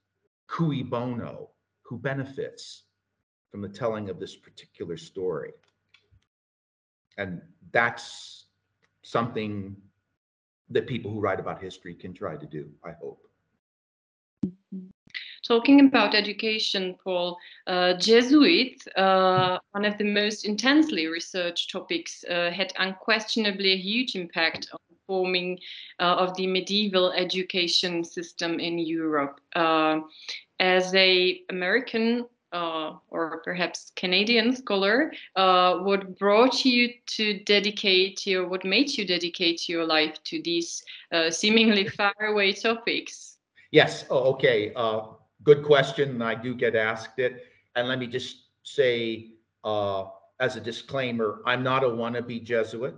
cui 0.48 0.84
bono, 0.84 1.50
who 1.82 1.98
benefits 1.98 2.84
from 3.52 3.62
the 3.62 3.70
telling 3.70 4.10
of 4.10 4.20
this 4.20 4.36
particular 4.36 4.98
story. 4.98 5.52
And 7.18 7.42
that's 7.72 8.46
something 9.04 9.76
that 10.70 10.88
people 10.88 11.10
who 11.12 11.20
write 11.20 11.40
about 11.40 11.62
history 11.62 11.96
can 11.96 12.14
try 12.14 12.36
to 12.36 12.46
do, 12.46 12.70
I 12.84 12.92
hope. 12.92 13.26
Talking 15.48 15.80
about 15.80 16.14
education, 16.14 16.98
Paul, 17.02 17.38
uh, 17.68 17.94
Jesuit, 17.94 18.84
uh, 18.98 19.58
one 19.72 19.86
of 19.86 19.98
the 19.98 20.04
most 20.04 20.44
intensely 20.44 21.08
researched 21.08 21.72
topics, 21.72 22.26
uh, 22.30 22.52
had 22.52 22.74
unquestionably 22.78 23.72
a 23.72 23.78
huge 23.78 24.16
impact 24.16 24.68
on 24.74 24.80
forming 25.08 25.58
uh, 26.02 26.16
of 26.16 26.36
the 26.36 26.48
medieval 26.48 27.14
education 27.14 28.04
system 28.04 28.60
in 28.60 28.78
Europe. 28.78 29.40
Uh, 29.56 30.02
as 30.60 30.94
a 30.96 31.42
American 31.50 32.26
uh, 32.52 32.96
or 33.08 33.42
perhaps 33.46 33.94
Canadian 33.96 34.54
scholar, 34.54 35.14
uh, 35.38 35.78
what 35.78 36.20
brought 36.20 36.66
you 36.66 36.90
to 37.06 37.40
dedicate 37.46 38.28
your, 38.28 38.50
what 38.50 38.66
made 38.66 38.98
you 38.98 39.08
dedicate 39.08 39.70
your 39.70 39.86
life 39.86 40.22
to 40.26 40.42
these 40.42 40.84
uh, 41.14 41.32
seemingly 41.32 41.88
faraway 41.88 42.52
topics? 42.52 43.38
Yes. 43.72 44.04
Oh, 44.10 44.34
okay. 44.34 44.74
Good 45.48 45.64
question. 45.64 46.22
I 46.22 46.36
do 46.36 46.54
get 46.54 46.76
asked 46.76 47.20
it. 47.20 47.46
And 47.78 47.88
let 47.88 48.00
me 48.00 48.08
just 48.08 48.48
say, 48.64 49.30
uh, 49.64 50.08
as 50.42 50.58
a 50.58 50.60
disclaimer, 50.60 51.40
I'm 51.46 51.64
not 51.64 51.86
a 51.86 51.88
wannabe 51.88 52.44
Jesuit 52.44 52.96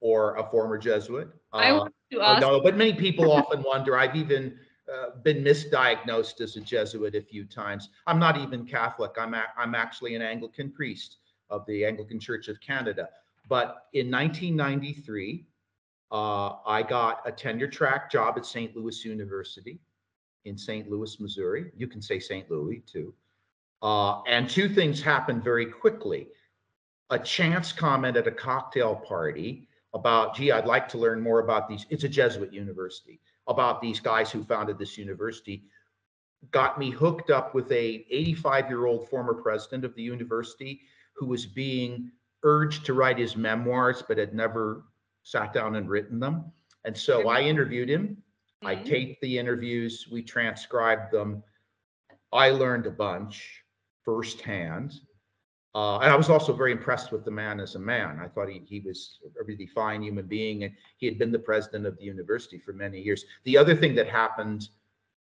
or 0.00 0.34
a 0.34 0.50
former 0.50 0.76
Jesuit. 0.78 1.28
I 1.52 1.70
Uh, 1.70 1.78
want 1.78 1.94
to 2.10 2.20
ask. 2.20 2.40
no, 2.40 2.60
but 2.60 2.76
many 2.76 2.92
people 2.92 3.30
often 3.40 3.62
wonder. 3.62 3.96
I've 3.96 4.16
even 4.16 4.58
uh, 4.92 5.10
been 5.22 5.44
misdiagnosed 5.44 6.40
as 6.40 6.56
a 6.56 6.60
Jesuit 6.60 7.14
a 7.14 7.22
few 7.22 7.44
times. 7.44 7.88
I'm 8.08 8.18
not 8.18 8.36
even 8.36 8.66
Catholic. 8.66 9.12
I'm 9.16 9.34
a- 9.34 9.52
I'm 9.56 9.76
actually 9.76 10.16
an 10.16 10.22
Anglican 10.22 10.72
priest 10.72 11.18
of 11.50 11.64
the 11.66 11.84
Anglican 11.84 12.18
Church 12.18 12.48
of 12.48 12.60
Canada. 12.60 13.10
But 13.48 13.86
in 13.92 14.10
1993, 14.10 15.46
uh, 16.10 16.56
I 16.66 16.82
got 16.82 17.22
a 17.24 17.30
tenure 17.30 17.68
track 17.68 18.10
job 18.10 18.36
at 18.38 18.44
St. 18.44 18.74
Louis 18.76 19.04
University 19.04 19.78
in 20.44 20.56
St. 20.56 20.90
Louis, 20.90 21.18
Missouri. 21.20 21.70
You 21.76 21.86
can 21.86 22.02
say 22.02 22.18
St. 22.18 22.50
Louis 22.50 22.82
too. 22.86 23.14
Uh, 23.82 24.22
and 24.22 24.48
two 24.48 24.68
things 24.68 25.00
happened 25.00 25.44
very 25.44 25.66
quickly. 25.66 26.28
A 27.10 27.18
chance 27.18 27.72
comment 27.72 28.16
at 28.16 28.26
a 28.26 28.32
cocktail 28.32 28.96
party 28.96 29.68
about, 29.94 30.34
gee, 30.34 30.52
I'd 30.52 30.66
like 30.66 30.88
to 30.88 30.98
learn 30.98 31.20
more 31.22 31.40
about 31.40 31.68
these. 31.68 31.86
It's 31.90 32.04
a 32.04 32.08
Jesuit 32.08 32.52
university 32.52 33.20
about 33.46 33.80
these 33.80 34.00
guys 34.00 34.30
who 34.30 34.44
founded 34.44 34.78
this 34.78 34.98
university 34.98 35.64
got 36.50 36.78
me 36.78 36.90
hooked 36.90 37.30
up 37.30 37.54
with 37.54 37.70
a 37.72 38.06
85 38.10 38.68
year 38.68 38.86
old 38.86 39.08
former 39.08 39.34
president 39.34 39.84
of 39.84 39.94
the 39.94 40.02
university 40.02 40.82
who 41.14 41.26
was 41.26 41.46
being 41.46 42.10
urged 42.44 42.86
to 42.86 42.94
write 42.94 43.18
his 43.18 43.36
memoirs 43.36 44.02
but 44.06 44.18
had 44.18 44.34
never 44.34 44.84
sat 45.24 45.52
down 45.52 45.74
and 45.74 45.90
written 45.90 46.20
them 46.20 46.44
and 46.84 46.96
so 46.96 47.28
i 47.28 47.40
interviewed 47.40 47.88
him 47.88 48.16
i 48.62 48.74
Mhm. 48.74 48.84
taped 48.84 49.20
the 49.20 49.38
interviews 49.38 50.08
we 50.10 50.22
transcribed 50.22 51.12
them 51.12 51.42
i 52.32 52.50
learned 52.50 52.86
a 52.86 52.90
bunch 52.90 53.64
firsthand 54.04 54.92
uh, 55.74 55.98
and 55.98 56.10
I 56.10 56.16
was 56.16 56.30
also 56.30 56.52
very 56.54 56.72
impressed 56.72 57.12
with 57.12 57.24
the 57.24 57.30
man 57.30 57.60
as 57.60 57.74
a 57.74 57.78
man. 57.78 58.18
I 58.20 58.26
thought 58.26 58.48
he, 58.48 58.62
he 58.66 58.80
was 58.80 59.20
a 59.38 59.44
really 59.44 59.66
fine 59.66 60.02
human 60.02 60.26
being, 60.26 60.64
and 60.64 60.72
he 60.96 61.06
had 61.06 61.18
been 61.18 61.30
the 61.30 61.38
president 61.38 61.86
of 61.86 61.96
the 61.98 62.04
university 62.04 62.58
for 62.58 62.72
many 62.72 63.00
years. 63.00 63.24
The 63.44 63.56
other 63.58 63.76
thing 63.76 63.94
that 63.94 64.08
happened 64.08 64.70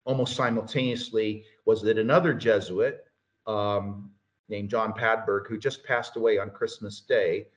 almost 0.05 0.35
simultaneously 0.35 1.43
was 1.65 1.81
that 1.83 1.99
another 1.99 2.33
Jesuit 2.33 3.05
um, 3.45 4.09
named 4.47 4.69
John 4.69 4.93
Padberg, 4.93 5.47
who 5.47 5.59
just 5.59 5.83
passed 5.83 6.15
away 6.15 6.39
on 6.39 6.49
Christmas 6.49 7.01
Day, 7.01 7.49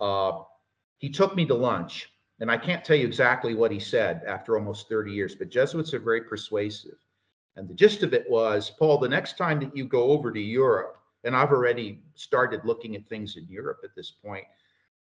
uh, 0.00 0.40
he 0.96 1.10
took 1.10 1.36
me 1.36 1.44
to 1.46 1.54
lunch. 1.54 2.10
And 2.40 2.50
I 2.50 2.56
can't 2.56 2.84
tell 2.84 2.96
you 2.96 3.06
exactly 3.06 3.54
what 3.54 3.72
he 3.72 3.80
said 3.80 4.22
after 4.26 4.56
almost 4.56 4.88
30 4.88 5.12
years, 5.12 5.34
but 5.34 5.48
Jesuits 5.48 5.92
are 5.92 5.98
very 5.98 6.22
persuasive. 6.22 6.98
And 7.56 7.68
the 7.68 7.74
gist 7.74 8.04
of 8.04 8.14
it 8.14 8.30
was, 8.30 8.70
Paul, 8.70 8.98
the 8.98 9.08
next 9.08 9.36
time 9.36 9.58
that 9.60 9.76
you 9.76 9.84
go 9.84 10.12
over 10.12 10.30
to 10.30 10.40
Europe, 10.40 10.98
and 11.24 11.34
I've 11.34 11.50
already 11.50 12.00
started 12.14 12.60
looking 12.64 12.94
at 12.94 13.08
things 13.08 13.36
in 13.36 13.48
Europe 13.48 13.80
at 13.82 13.96
this 13.96 14.12
point. 14.12 14.44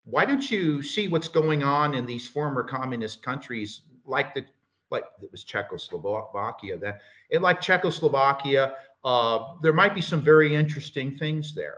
Why 0.04 0.26
don't 0.26 0.52
you 0.52 0.84
see 0.84 1.08
what's 1.08 1.30
going 1.30 1.64
on 1.64 1.94
in 1.94 2.06
these 2.06 2.28
former 2.28 2.64
communist 2.64 3.24
countries, 3.24 3.82
like 4.06 4.34
the 4.34 4.46
like 4.90 5.06
it 5.22 5.32
was 5.32 5.46
Czechoslovakia 5.46 6.78
then, 6.78 6.96
and 7.32 7.42
like 7.42 7.62
Czechoslovakia, 7.62 8.74
uh, 9.06 9.54
there 9.62 9.72
might 9.72 9.96
be 9.96 10.02
some 10.02 10.22
very 10.22 10.54
interesting 10.54 11.18
things 11.18 11.56
there. 11.56 11.78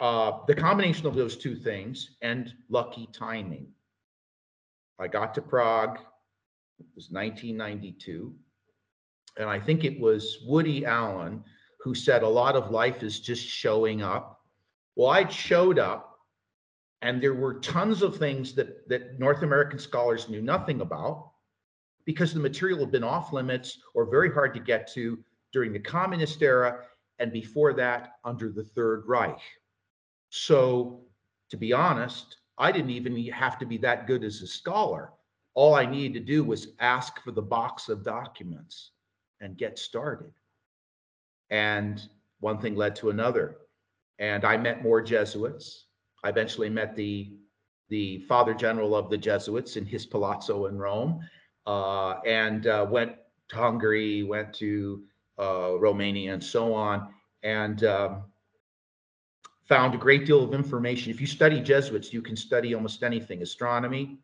Uh, 0.00 0.38
the 0.46 0.54
combination 0.54 1.06
of 1.06 1.14
those 1.14 1.36
two 1.36 1.54
things 1.54 2.16
and 2.22 2.54
lucky 2.70 3.08
timing 3.12 3.66
I 4.98 5.08
got 5.08 5.34
to 5.34 5.42
Prague. 5.42 5.98
It 6.78 6.86
was 6.94 7.10
1992. 7.10 8.34
And 9.38 9.48
I 9.48 9.60
think 9.60 9.84
it 9.84 10.00
was 10.00 10.38
Woody 10.46 10.86
Allen 10.86 11.44
who 11.80 11.94
said 11.94 12.22
a 12.22 12.28
lot 12.28 12.56
of 12.56 12.70
life 12.70 13.02
is 13.02 13.20
just 13.20 13.46
showing 13.46 14.02
up. 14.02 14.40
Well, 14.96 15.10
I 15.10 15.28
showed 15.28 15.78
up 15.78 16.18
and 17.02 17.22
there 17.22 17.34
were 17.34 17.60
tons 17.60 18.02
of 18.02 18.16
things 18.16 18.54
that, 18.54 18.88
that 18.88 19.18
North 19.18 19.42
American 19.42 19.78
scholars 19.78 20.28
knew 20.28 20.42
nothing 20.42 20.80
about 20.80 21.30
because 22.04 22.32
the 22.32 22.40
material 22.40 22.80
had 22.80 22.90
been 22.90 23.04
off 23.04 23.32
limits 23.32 23.78
or 23.94 24.10
very 24.10 24.32
hard 24.32 24.54
to 24.54 24.60
get 24.60 24.90
to 24.94 25.18
during 25.52 25.72
the 25.72 25.78
communist 25.78 26.42
era 26.42 26.80
and 27.18 27.32
before 27.32 27.74
that 27.74 28.12
under 28.24 28.50
the 28.50 28.64
Third 28.64 29.04
Reich. 29.06 29.40
So, 30.30 31.02
to 31.50 31.56
be 31.56 31.72
honest, 31.72 32.36
I 32.58 32.72
didn't 32.72 32.90
even 32.90 33.16
have 33.28 33.58
to 33.58 33.66
be 33.66 33.78
that 33.78 34.06
good 34.06 34.24
as 34.24 34.42
a 34.42 34.46
scholar. 34.46 35.12
All 35.54 35.74
I 35.74 35.86
needed 35.86 36.14
to 36.14 36.20
do 36.20 36.44
was 36.44 36.68
ask 36.80 37.20
for 37.22 37.32
the 37.32 37.42
box 37.42 37.88
of 37.88 38.04
documents 38.04 38.92
and 39.40 39.56
get 39.56 39.78
started. 39.78 40.32
And 41.50 42.02
one 42.40 42.58
thing 42.58 42.74
led 42.74 42.96
to 42.96 43.10
another. 43.10 43.56
And 44.18 44.44
I 44.44 44.56
met 44.56 44.82
more 44.82 45.02
Jesuits. 45.02 45.86
I 46.24 46.28
eventually 46.30 46.70
met 46.70 46.96
the 46.96 47.32
the 47.88 48.18
father 48.20 48.52
general 48.52 48.96
of 48.96 49.10
the 49.10 49.16
Jesuits 49.16 49.76
in 49.76 49.86
his 49.86 50.04
palazzo 50.04 50.66
in 50.66 50.76
Rome, 50.76 51.20
uh, 51.68 52.14
and 52.26 52.66
uh, 52.66 52.84
went 52.90 53.12
to 53.48 53.56
Hungary, 53.56 54.24
went 54.24 54.52
to 54.54 55.04
uh, 55.38 55.78
Romania, 55.78 56.34
and 56.34 56.42
so 56.42 56.74
on, 56.74 57.14
and 57.44 57.84
um, 57.84 58.24
found 59.66 59.94
a 59.94 59.98
great 59.98 60.26
deal 60.26 60.42
of 60.42 60.54
information. 60.54 61.10
If 61.10 61.20
you 61.20 61.26
study 61.26 61.60
Jesuits, 61.60 62.12
you 62.12 62.22
can 62.22 62.36
study 62.36 62.74
almost 62.74 63.02
anything: 63.02 63.42
astronomy, 63.42 64.18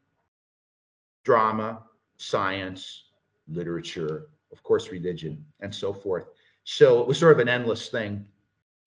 drama, 1.25 1.83
science, 2.17 3.05
literature, 3.49 4.29
of 4.53 4.63
course, 4.63 4.91
religion, 4.91 5.45
and 5.61 5.75
so 5.75 5.93
forth. 5.93 6.27
So 6.65 7.01
it 7.01 7.09
was 7.09 7.19
sort 7.19 7.33
of 7.33 7.41
an 7.41 7.49
endless 7.49 7.89
thing, 7.89 8.27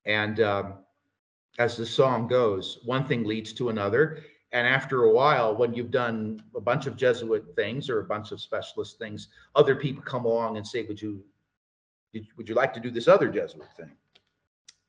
and 0.06 0.40
um, 0.40 0.74
as 1.60 1.78
the 1.78 1.86
song 1.86 2.28
goes, 2.28 2.80
one 2.86 3.06
thing 3.08 3.24
leads 3.24 3.54
to 3.54 3.70
another. 3.70 4.24
And 4.52 4.66
after 4.66 5.04
a 5.04 5.12
while, 5.12 5.54
when 5.54 5.74
you've 5.74 5.92
done 5.92 6.42
a 6.56 6.62
bunch 6.62 6.86
of 6.86 6.96
Jesuit 6.96 7.44
things 7.56 7.90
or 7.90 8.00
a 8.00 8.06
bunch 8.06 8.32
of 8.32 8.40
specialist 8.40 8.98
things, 8.98 9.28
other 9.56 9.76
people 9.76 10.02
come 10.02 10.24
along 10.24 10.56
and 10.56 10.66
say, 10.66 10.84
"Would 10.84 11.02
you, 11.02 11.22
would 12.38 12.48
you 12.48 12.56
like 12.56 12.74
to 12.76 12.80
do 12.80 12.90
this 12.90 13.10
other 13.10 13.28
Jesuit 13.28 13.68
thing?" 13.76 13.92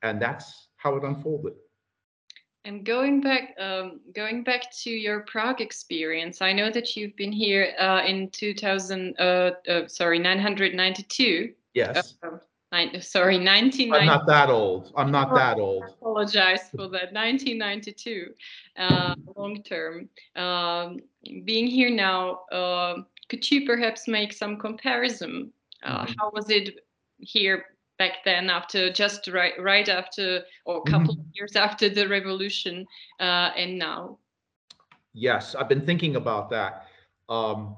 And 0.02 0.22
that's 0.22 0.65
how 0.86 0.96
it 0.96 1.04
unfolded. 1.04 1.54
And 2.64 2.84
going 2.84 3.20
back, 3.20 3.54
um, 3.60 4.00
going 4.14 4.42
back 4.42 4.62
to 4.82 4.90
your 4.90 5.20
Prague 5.20 5.60
experience, 5.60 6.42
I 6.42 6.52
know 6.52 6.70
that 6.70 6.96
you've 6.96 7.16
been 7.16 7.32
here 7.32 7.74
uh, 7.78 8.02
in 8.06 8.30
2000, 8.30 9.14
uh, 9.18 9.22
uh, 9.68 9.88
sorry, 9.88 10.18
992. 10.18 11.52
Yes. 11.74 12.14
Uh, 12.22 12.38
Nine, 12.72 13.00
sorry, 13.00 13.38
1990. 13.38 13.94
I'm 13.94 14.06
not 14.06 14.26
that 14.26 14.50
old. 14.50 14.92
I'm 14.96 15.12
not 15.12 15.32
that 15.36 15.58
old. 15.58 15.84
I 15.84 15.86
apologize 15.86 16.68
for 16.70 16.88
that. 16.88 17.12
1992, 17.12 18.34
uh, 18.76 19.14
long 19.36 19.62
term. 19.62 20.08
Um, 20.34 20.98
being 21.44 21.68
here 21.68 21.90
now, 21.90 22.40
uh, 22.50 22.96
could 23.28 23.48
you 23.48 23.66
perhaps 23.66 24.08
make 24.08 24.32
some 24.32 24.58
comparison? 24.58 25.52
Uh, 25.84 26.06
mm-hmm. 26.06 26.12
How 26.18 26.32
was 26.34 26.50
it 26.50 26.80
here 27.18 27.75
back 27.98 28.24
then, 28.24 28.50
after 28.50 28.92
just 28.92 29.28
right, 29.28 29.54
right 29.58 29.88
after, 29.88 30.42
or 30.64 30.76
a 30.76 30.80
mm-hmm. 30.80 30.90
couple 30.92 31.14
mm-hmm. 31.14 31.22
of 31.22 31.34
years 31.34 31.56
after 31.56 31.88
the 31.88 32.08
revolution, 32.08 32.86
uh, 33.20 33.50
and 33.56 33.78
now? 33.78 34.18
Yes, 35.12 35.54
I've 35.54 35.68
been 35.68 35.86
thinking 35.86 36.16
about 36.16 36.50
that. 36.50 36.86
Um, 37.28 37.76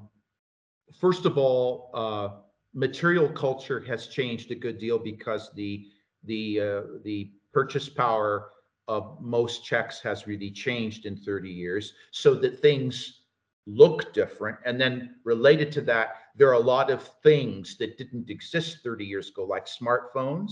first 0.99 1.25
of 1.25 1.37
all, 1.37 1.89
uh, 1.93 2.41
material 2.73 3.29
culture 3.29 3.79
has 3.87 4.07
changed 4.07 4.51
a 4.51 4.55
good 4.55 4.77
deal 4.77 4.99
because 4.99 5.49
the 5.55 5.87
the 6.25 6.59
uh, 6.59 6.81
the 7.03 7.31
purchase 7.53 7.87
power 7.87 8.51
of 8.87 9.17
most 9.21 9.63
Czechs 9.63 10.01
has 10.01 10.27
really 10.27 10.51
changed 10.51 11.05
in 11.05 11.15
30 11.15 11.49
years, 11.49 11.93
so 12.11 12.33
that 12.35 12.59
things 12.59 13.21
look 13.67 14.13
different. 14.13 14.57
And 14.65 14.81
then 14.81 15.15
related 15.23 15.71
to 15.73 15.81
that, 15.81 16.18
there 16.35 16.49
are 16.49 16.53
a 16.53 16.59
lot 16.59 16.89
of 16.89 17.07
things 17.23 17.77
that 17.77 17.97
didn't 17.97 18.29
exist 18.29 18.79
30 18.83 19.05
years 19.05 19.29
ago, 19.29 19.43
like 19.43 19.65
smartphones, 19.65 20.51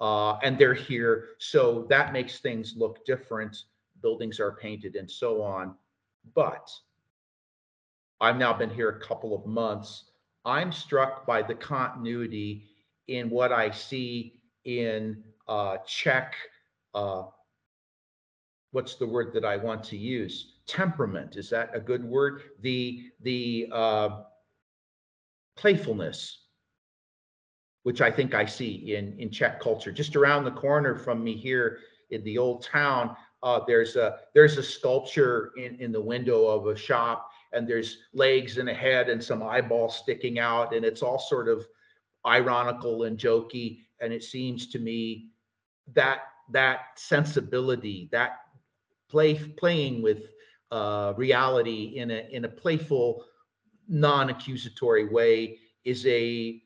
uh, 0.00 0.38
and 0.42 0.58
they're 0.58 0.74
here. 0.74 1.28
So 1.38 1.86
that 1.88 2.12
makes 2.12 2.40
things 2.40 2.74
look 2.76 3.04
different. 3.04 3.56
Buildings 4.02 4.40
are 4.40 4.56
painted 4.56 4.96
and 4.96 5.10
so 5.10 5.42
on. 5.42 5.74
But 6.34 6.70
I've 8.20 8.36
now 8.36 8.52
been 8.52 8.70
here 8.70 8.88
a 8.88 9.00
couple 9.00 9.34
of 9.34 9.46
months 9.46 10.10
I'm 10.44 10.72
struck 10.72 11.26
by 11.26 11.42
the 11.42 11.54
continuity 11.54 12.70
in 13.08 13.28
what 13.28 13.52
I 13.52 13.70
see 13.70 14.40
in 14.64 15.22
uh, 15.48 15.78
Czech. 15.86 16.34
Uh, 16.94 17.24
what's 18.72 18.94
the 18.94 19.06
word 19.06 19.34
that 19.34 19.44
I 19.44 19.56
want 19.56 19.84
to 19.84 19.96
use? 19.96 20.54
Temperament 20.66 21.36
is 21.36 21.50
that 21.50 21.70
a 21.74 21.80
good 21.80 22.04
word? 22.04 22.42
The 22.60 23.10
the 23.22 23.68
uh, 23.72 24.22
playfulness, 25.60 26.46
which 27.82 28.00
I 28.00 28.10
think 28.10 28.34
I 28.34 28.46
see 28.46 28.94
in 28.96 29.18
in 29.18 29.30
Czech 29.30 29.60
culture. 29.60 29.92
Just 29.92 30.16
around 30.16 30.44
the 30.44 30.50
corner 30.50 30.94
from 30.96 31.22
me 31.22 31.36
here 31.36 31.78
in 32.10 32.24
the 32.24 32.38
old 32.38 32.64
town, 32.64 33.14
uh, 33.42 33.60
there's 33.66 33.96
a 33.96 34.20
there's 34.34 34.56
a 34.56 34.62
sculpture 34.62 35.52
in 35.56 35.76
in 35.76 35.92
the 35.92 36.00
window 36.00 36.46
of 36.46 36.66
a 36.66 36.76
shop 36.76 37.30
and 37.52 37.68
there's 37.68 37.98
legs 38.12 38.58
and 38.58 38.68
a 38.68 38.74
head 38.74 39.08
and 39.08 39.22
some 39.22 39.42
eyeballs 39.42 39.96
sticking 39.96 40.38
out 40.38 40.74
and 40.74 40.84
it's 40.84 41.02
all 41.02 41.18
sort 41.18 41.48
of 41.48 41.66
ironical 42.26 43.04
and 43.04 43.18
jokey 43.18 43.80
and 44.00 44.12
it 44.12 44.22
seems 44.22 44.68
to 44.68 44.78
me 44.78 45.30
that 45.92 46.20
that 46.50 46.80
sensibility 46.96 48.08
that 48.12 48.40
play 49.08 49.34
playing 49.34 50.02
with 50.02 50.24
uh, 50.70 51.12
reality 51.16 51.94
in 51.96 52.10
a 52.10 52.28
in 52.30 52.44
a 52.44 52.48
playful 52.48 53.24
non-accusatory 53.90 55.06
way 55.06 55.58
is 55.84 56.06
a 56.06 56.62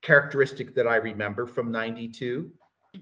characteristic 0.00 0.74
that 0.74 0.86
I 0.86 0.96
remember 0.96 1.46
from 1.46 1.70
92 1.70 2.50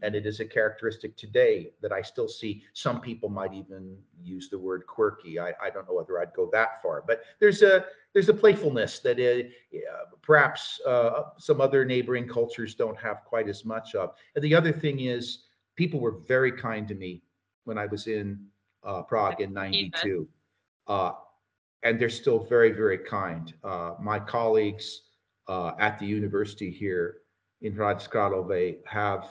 and 0.03 0.15
it 0.15 0.27
is 0.27 0.41
a 0.41 0.45
characteristic 0.45 1.17
today 1.17 1.71
that 1.81 1.93
I 1.93 2.03
still 2.03 2.29
see. 2.29 2.63
Some 2.73 3.01
people 3.01 3.29
might 3.29 3.55
even 3.55 3.97
use 4.23 4.49
the 4.51 4.59
word 4.59 4.87
quirky. 4.87 5.39
I, 5.39 5.53
I 5.63 5.71
don't 5.71 5.87
know 5.89 5.95
whether 5.95 6.21
I'd 6.21 6.35
go 6.35 6.49
that 6.53 6.83
far, 6.83 7.03
but 7.07 7.23
there's 7.41 7.63
a 7.63 7.87
there's 8.13 8.29
a 8.29 8.35
playfulness 8.35 8.99
that 9.01 9.19
uh, 9.19 10.15
perhaps 10.23 10.81
uh, 10.87 11.23
some 11.39 11.61
other 11.61 11.85
neighboring 11.85 12.29
cultures 12.29 12.75
don't 12.75 12.99
have 12.99 13.25
quite 13.25 13.49
as 13.49 13.65
much 13.65 13.95
of. 13.95 14.15
And 14.35 14.43
the 14.43 14.55
other 14.55 14.73
thing 14.73 15.01
is, 15.01 15.45
people 15.77 16.01
were 16.01 16.19
very 16.27 16.53
kind 16.53 16.87
to 16.89 16.95
me 16.95 17.23
when 17.65 17.79
I 17.79 17.87
was 17.87 18.07
in 18.07 18.47
uh, 18.85 19.03
Prague 19.03 19.41
in 19.41 19.53
'92, 19.53 20.29
uh, 20.87 21.13
and 21.83 22.01
they're 22.01 22.11
still 22.11 22.41
very 22.41 22.73
very 22.73 22.99
kind. 22.99 23.55
Uh, 23.65 23.95
my 24.01 24.19
colleagues 24.19 25.03
uh, 25.49 25.73
at 25.79 25.99
the 25.99 26.07
university 26.07 26.71
here 26.71 27.19
in 27.63 27.75
Hradec 27.75 28.09
Králové 28.09 28.79
have 28.87 29.25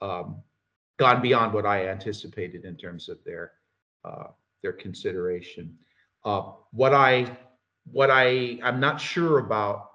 um, 0.00 0.42
gone 0.98 1.22
beyond 1.22 1.52
what 1.52 1.66
I 1.66 1.88
anticipated 1.88 2.64
in 2.64 2.76
terms 2.76 3.08
of 3.08 3.18
their 3.24 3.52
uh, 4.04 4.28
their 4.62 4.72
consideration. 4.72 5.76
Uh, 6.24 6.52
what 6.72 6.94
I 6.94 7.36
what 7.90 8.10
I 8.10 8.58
I'm 8.62 8.80
not 8.80 9.00
sure 9.00 9.38
about 9.38 9.90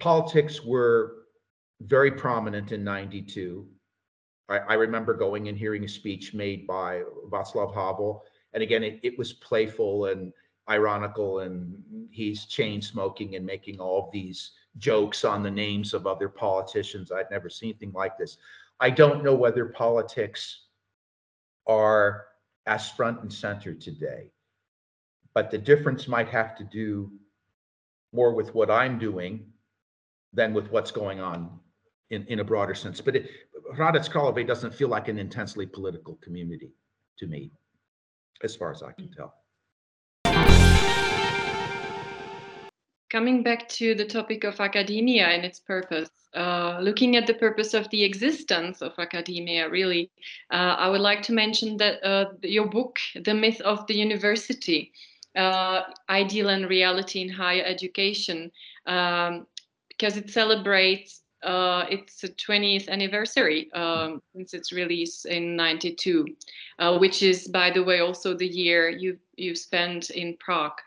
politics 0.00 0.64
were 0.64 1.24
very 1.82 2.10
prominent 2.10 2.72
in 2.72 2.84
92. 2.84 3.66
I, 4.48 4.58
I, 4.58 4.74
remember 4.74 5.14
going 5.14 5.48
and 5.48 5.58
hearing 5.58 5.84
a 5.84 5.88
speech 5.88 6.34
made 6.34 6.66
by 6.66 7.02
Václav 7.30 7.74
Havel. 7.74 8.22
And 8.52 8.62
again, 8.62 8.84
it, 8.84 9.00
it 9.02 9.18
was 9.18 9.32
playful 9.32 10.06
and 10.06 10.32
ironical, 10.68 11.40
and 11.40 11.82
he's 12.10 12.46
chain 12.46 12.80
smoking 12.80 13.36
and 13.36 13.44
making 13.44 13.80
all 13.80 14.10
these 14.12 14.52
jokes 14.78 15.24
on 15.24 15.42
the 15.42 15.50
names 15.50 15.94
of 15.94 16.06
other 16.06 16.28
politicians. 16.28 17.12
I'd 17.12 17.30
never 17.30 17.50
seen 17.50 17.70
anything 17.70 17.92
like 17.92 18.18
this. 18.18 18.38
I 18.80 18.90
don't 18.90 19.22
know 19.22 19.34
whether 19.34 19.66
politics 19.66 20.62
are 21.66 22.26
as 22.66 22.90
front 22.90 23.20
and 23.22 23.32
center 23.32 23.74
today, 23.74 24.30
but 25.34 25.50
the 25.50 25.58
difference 25.58 26.08
might 26.08 26.28
have 26.28 26.56
to 26.56 26.64
do 26.64 27.10
more 28.12 28.34
with 28.34 28.54
what 28.54 28.70
I'm 28.70 28.98
doing 28.98 29.46
than 30.32 30.54
with 30.54 30.70
what's 30.70 30.90
going 30.90 31.20
on 31.20 31.58
in, 32.10 32.26
in 32.26 32.40
a 32.40 32.44
broader 32.44 32.74
sense. 32.74 33.00
But 33.00 33.16
it, 33.16 33.30
Hradec 33.74 34.10
Králové 34.10 34.46
doesn't 34.46 34.74
feel 34.74 34.88
like 34.88 35.08
an 35.08 35.18
intensely 35.18 35.66
political 35.66 36.16
community 36.22 36.72
to 37.18 37.26
me, 37.26 37.52
as 38.42 38.56
far 38.56 38.70
as 38.72 38.82
I 38.82 38.92
can 38.92 39.10
tell. 39.10 39.34
Coming 43.14 43.44
back 43.44 43.68
to 43.68 43.94
the 43.94 44.04
topic 44.04 44.42
of 44.42 44.58
academia 44.58 45.28
and 45.28 45.44
its 45.44 45.60
purpose, 45.60 46.10
uh, 46.34 46.80
looking 46.80 47.14
at 47.14 47.28
the 47.28 47.34
purpose 47.34 47.72
of 47.72 47.88
the 47.90 48.02
existence 48.02 48.82
of 48.82 48.92
academia, 48.98 49.70
really, 49.70 50.10
uh, 50.50 50.74
I 50.76 50.88
would 50.88 51.00
like 51.00 51.22
to 51.22 51.32
mention 51.32 51.76
that 51.76 52.04
uh, 52.04 52.32
your 52.42 52.66
book, 52.66 52.98
The 53.14 53.32
Myth 53.32 53.60
of 53.60 53.86
the 53.86 53.94
University, 53.94 54.90
uh, 55.36 55.82
ideal 56.10 56.48
and 56.48 56.68
reality 56.68 57.20
in 57.20 57.28
higher 57.28 57.62
education 57.62 58.50
um, 58.86 59.46
because 59.86 60.16
it 60.16 60.28
celebrates 60.28 61.20
uh, 61.44 61.84
its 61.88 62.20
20th 62.20 62.88
anniversary 62.88 63.72
um, 63.74 64.20
since 64.34 64.54
its 64.54 64.72
release 64.72 65.24
in 65.24 65.54
92 65.54 66.26
uh, 66.80 66.98
which 66.98 67.22
is 67.22 67.46
by 67.46 67.70
the 67.70 67.84
way 67.84 68.00
also 68.00 68.34
the 68.34 68.46
year 68.46 68.88
you 68.88 69.18
you 69.36 69.54
spent 69.54 70.10
in 70.10 70.36
prague 70.38 70.80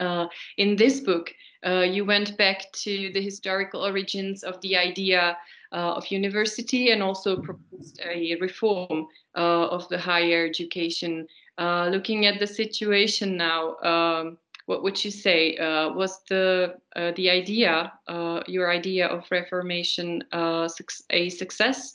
uh, 0.00 0.26
in 0.56 0.76
this 0.76 1.00
book 1.00 1.32
uh, 1.66 1.80
you 1.80 2.04
went 2.04 2.36
back 2.36 2.70
to 2.72 3.10
the 3.12 3.20
historical 3.20 3.84
origins 3.84 4.44
of 4.44 4.60
the 4.60 4.76
idea 4.76 5.36
uh, 5.72 5.94
of 5.94 6.06
university 6.06 6.90
and 6.92 7.02
also 7.02 7.40
proposed 7.40 8.00
a 8.04 8.36
reform 8.40 9.06
uh, 9.36 9.66
of 9.66 9.88
the 9.88 9.98
higher 9.98 10.46
education 10.46 11.26
uh, 11.58 11.88
looking 11.90 12.24
at 12.26 12.38
the 12.38 12.46
situation 12.46 13.36
now, 13.36 13.76
um, 13.78 14.38
what 14.66 14.82
would 14.82 15.04
you 15.04 15.10
say 15.10 15.56
uh, 15.56 15.90
was 15.90 16.20
the 16.28 16.76
uh, 16.94 17.10
the 17.16 17.28
idea, 17.28 17.92
uh, 18.06 18.42
your 18.46 18.70
idea 18.70 19.06
of 19.08 19.24
reformation, 19.30 20.22
uh, 20.32 20.68
a 21.10 21.28
success, 21.30 21.90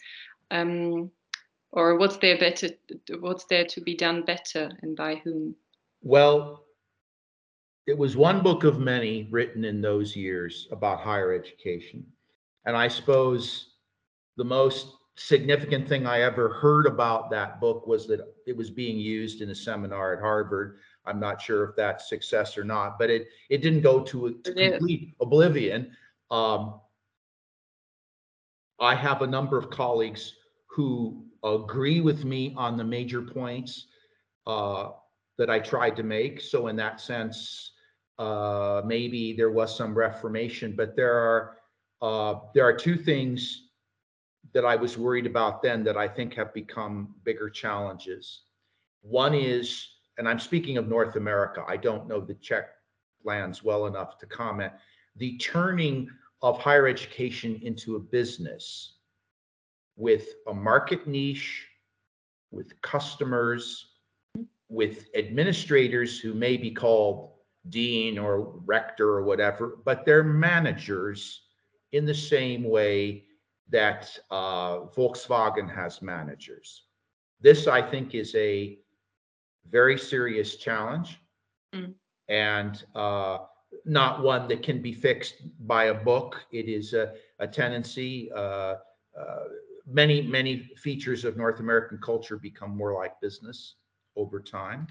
um, 0.52 1.10
or 1.72 1.98
what's 1.98 2.18
there 2.18 2.38
better? 2.38 2.70
What's 3.20 3.46
there 3.46 3.66
to 3.66 3.80
be 3.80 3.96
done 3.96 4.24
better, 4.26 4.72
and 4.82 4.98
by 4.98 5.16
whom? 5.24 5.56
Well, 6.02 6.63
it 7.86 7.98
was 7.98 8.16
one 8.16 8.42
book 8.42 8.64
of 8.64 8.80
many 8.80 9.28
written 9.32 9.66
in 9.66 9.82
those 9.82 10.16
years 10.16 10.68
about 10.72 11.00
higher 11.00 11.34
education, 11.34 12.06
and 12.66 12.78
I 12.78 12.88
suppose 12.88 13.74
the 14.38 14.44
most 14.44 14.88
significant 15.16 15.88
thing 15.88 16.08
I 16.08 16.22
ever 16.22 16.50
heard 16.50 16.88
about 16.88 17.30
that 17.32 17.60
book 17.60 17.86
was 17.86 18.08
that 18.08 18.22
it 18.48 18.58
was 18.58 18.70
being 18.70 18.98
used 18.98 19.42
in 19.42 19.50
a 19.50 19.56
seminar 19.56 20.14
at 20.14 20.22
Harvard. 20.22 20.80
I'm 21.06 21.20
not 21.20 21.42
sure 21.42 21.64
if 21.66 21.76
that's 21.76 22.10
success 22.10 22.58
or 22.58 22.64
not, 22.64 22.98
but 22.98 23.10
it 23.10 23.28
it 23.50 23.62
didn't 23.62 23.82
go 23.82 24.02
to, 24.02 24.40
to 24.44 24.54
complete 24.54 25.14
oblivion. 25.22 25.92
Um, 26.32 26.80
I 28.80 28.96
have 28.96 29.22
a 29.22 29.28
number 29.28 29.58
of 29.58 29.70
colleagues 29.70 30.34
who 30.68 31.26
agree 31.44 32.02
with 32.02 32.26
me 32.26 32.54
on 32.58 32.78
the 32.78 32.84
major 32.84 33.22
points 33.22 33.88
uh, 34.48 34.90
that 35.38 35.50
I 35.50 35.60
tried 35.60 35.96
to 35.98 36.04
make. 36.04 36.42
So 36.42 36.68
in 36.68 36.76
that 36.78 37.00
sense, 37.00 37.73
uh, 38.20 38.82
maybe 38.86 39.34
there 39.34 39.52
was 39.52 39.76
some 39.76 39.94
reformation, 39.94 40.74
but 40.76 40.96
there 40.96 41.16
are 41.16 41.58
uh, 42.02 42.40
there 42.54 42.66
are 42.66 42.74
two 42.74 42.98
things 42.98 43.70
that 44.54 44.66
I 44.66 44.76
was 44.76 44.98
worried 44.98 45.26
about 45.26 45.64
then 45.64 45.84
that 45.86 45.98
I 45.98 46.08
think 46.08 46.34
have 46.34 46.54
become 46.54 47.16
bigger 47.24 47.50
challenges. 47.50 48.42
One 49.02 49.34
is, 49.34 49.88
and 50.18 50.28
I'm 50.28 50.40
speaking 50.40 50.78
of 50.78 50.88
North 50.88 51.16
America, 51.16 51.64
I 51.68 51.78
don't 51.78 52.08
know 52.08 52.20
the 52.20 52.36
Czech 52.36 52.70
lands 53.24 53.64
well 53.64 53.88
enough 53.88 54.18
to 54.20 54.26
comment, 54.26 54.74
the 55.16 55.38
turning 55.38 56.10
of 56.42 56.60
higher 56.60 56.88
education 56.88 57.60
into 57.64 57.96
a 57.96 58.00
business 58.00 58.98
with 59.96 60.28
a 60.48 60.54
market 60.54 61.08
niche, 61.08 61.68
with 62.52 62.80
customers, 62.82 63.86
with 64.70 65.08
administrators 65.16 66.20
who 66.20 66.34
may 66.34 66.58
be 66.58 66.72
called 66.72 67.33
dean 67.70 68.18
or 68.18 68.42
rector 68.66 69.10
or 69.10 69.24
whatever, 69.24 69.78
but 69.86 70.06
they're 70.06 70.24
managers 70.24 71.42
in 71.92 72.06
the 72.06 72.14
same 72.14 72.64
way 72.64 73.24
that 73.70 74.18
uh, 74.32 74.82
Volkswagen 74.96 75.74
has 75.74 76.02
managers. 76.02 76.84
This, 77.42 77.68
I 77.68 77.82
think, 77.82 78.16
is 78.16 78.36
a 78.36 78.80
very 79.70 79.98
serious 79.98 80.58
challenge 80.58 81.20
mm. 81.74 81.94
and 82.28 82.84
uh, 82.96 83.40
not 83.86 84.22
one 84.22 84.48
that 84.50 84.64
can 84.64 84.82
be 84.82 84.94
fixed 84.94 85.36
by 85.66 85.86
a 85.86 85.94
book. 85.94 86.46
It 86.52 86.68
is 86.68 86.94
a, 86.94 87.14
a 87.40 87.48
tendency. 87.48 88.32
Uh, 88.32 88.76
uh 89.18 89.44
many, 89.86 90.22
many 90.22 90.70
features 90.78 91.26
of 91.26 91.36
North 91.36 91.60
American 91.60 92.00
culture 92.02 92.38
become 92.38 92.76
more 92.76 92.94
like 92.94 93.20
business 93.22 93.76
over 94.16 94.40
time. 94.40 94.88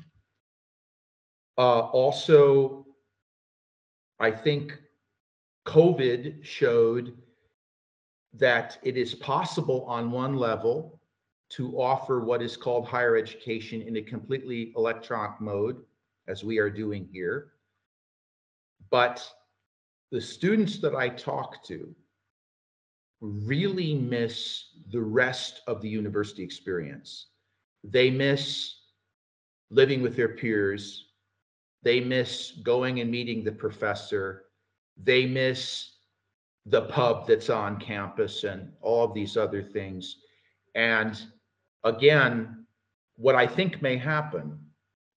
Uh, 1.58 1.80
also, 1.80 2.86
I 4.20 4.30
think 4.30 4.78
COVID 5.66 6.44
showed 6.44 7.16
that 8.34 8.78
it 8.82 8.96
is 8.96 9.14
possible 9.14 9.84
on 9.84 10.10
one 10.10 10.36
level 10.36 11.00
to 11.50 11.78
offer 11.78 12.20
what 12.20 12.40
is 12.40 12.56
called 12.56 12.86
higher 12.86 13.16
education 13.16 13.82
in 13.82 13.96
a 13.96 14.02
completely 14.02 14.72
electronic 14.76 15.38
mode, 15.40 15.82
as 16.26 16.42
we 16.42 16.58
are 16.58 16.70
doing 16.70 17.06
here. 17.12 17.52
But 18.90 19.26
the 20.10 20.20
students 20.20 20.78
that 20.78 20.94
I 20.94 21.10
talk 21.10 21.62
to 21.64 21.94
really 23.20 23.94
miss 23.94 24.64
the 24.90 25.00
rest 25.00 25.62
of 25.66 25.80
the 25.80 25.88
university 25.88 26.42
experience. 26.42 27.26
They 27.84 28.10
miss 28.10 28.74
living 29.70 30.02
with 30.02 30.16
their 30.16 30.28
peers. 30.28 31.12
They 31.83 32.01
miss 32.01 32.53
going 32.62 33.01
and 33.01 33.11
meeting 33.11 33.42
the 33.42 33.53
professor. 33.53 34.45
They 35.03 35.27
miss 35.27 35.90
the 36.66 36.83
pub 36.83 37.27
that's 37.27 37.51
on 37.51 37.81
campus 37.81 38.45
and 38.45 38.71
all 38.81 39.05
of 39.05 39.14
these 39.14 39.37
other 39.37 39.62
things. 39.62 40.18
And 40.75 41.21
again, 41.83 42.66
what 43.16 43.35
I 43.35 43.47
think 43.47 43.83
may 43.83 43.97
happen, 43.97 44.59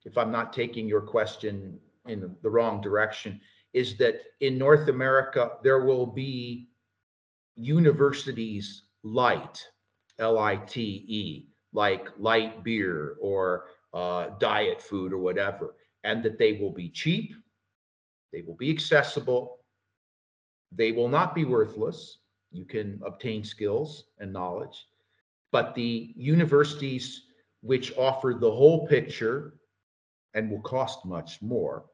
if 0.05 0.17
I'm 0.17 0.31
not 0.31 0.53
taking 0.53 0.87
your 0.87 1.01
question 1.01 1.79
in 2.07 2.35
the 2.41 2.49
wrong 2.49 2.81
direction, 2.81 3.39
is 3.73 3.97
that 3.97 4.21
in 4.39 4.57
North 4.57 4.87
America, 4.89 5.51
there 5.63 5.85
will 5.85 6.05
be 6.05 6.69
universities 7.55 8.83
light, 9.03 9.67
L 10.19 10.39
I 10.39 10.55
T 10.55 11.05
E, 11.07 11.49
like 11.73 12.07
light 12.17 12.63
beer 12.63 13.17
or 13.19 13.65
uh, 13.93 14.29
diet 14.39 14.81
food 14.81 15.13
or 15.13 15.19
whatever, 15.19 15.75
and 16.05 16.23
that 16.23 16.37
they 16.37 16.53
will 16.53 16.71
be 16.71 16.89
cheap, 16.89 17.33
they 18.31 18.43
will 18.43 18.55
be 18.55 18.69
accessible, 18.69 19.57
they 20.71 20.91
will 20.91 21.09
not 21.09 21.35
be 21.35 21.43
worthless. 21.43 22.19
You 22.51 22.65
can 22.65 23.01
obtain 23.05 23.43
skills 23.43 24.05
and 24.19 24.31
knowledge, 24.31 24.87
but 25.51 25.75
the 25.75 26.13
universities 26.15 27.23
which 27.61 27.97
offer 27.97 28.37
the 28.39 28.51
whole 28.51 28.87
picture 28.87 29.55
and 30.35 30.51
will 30.51 30.61
cost 30.61 31.05
much 31.05 31.41
more 31.41 31.85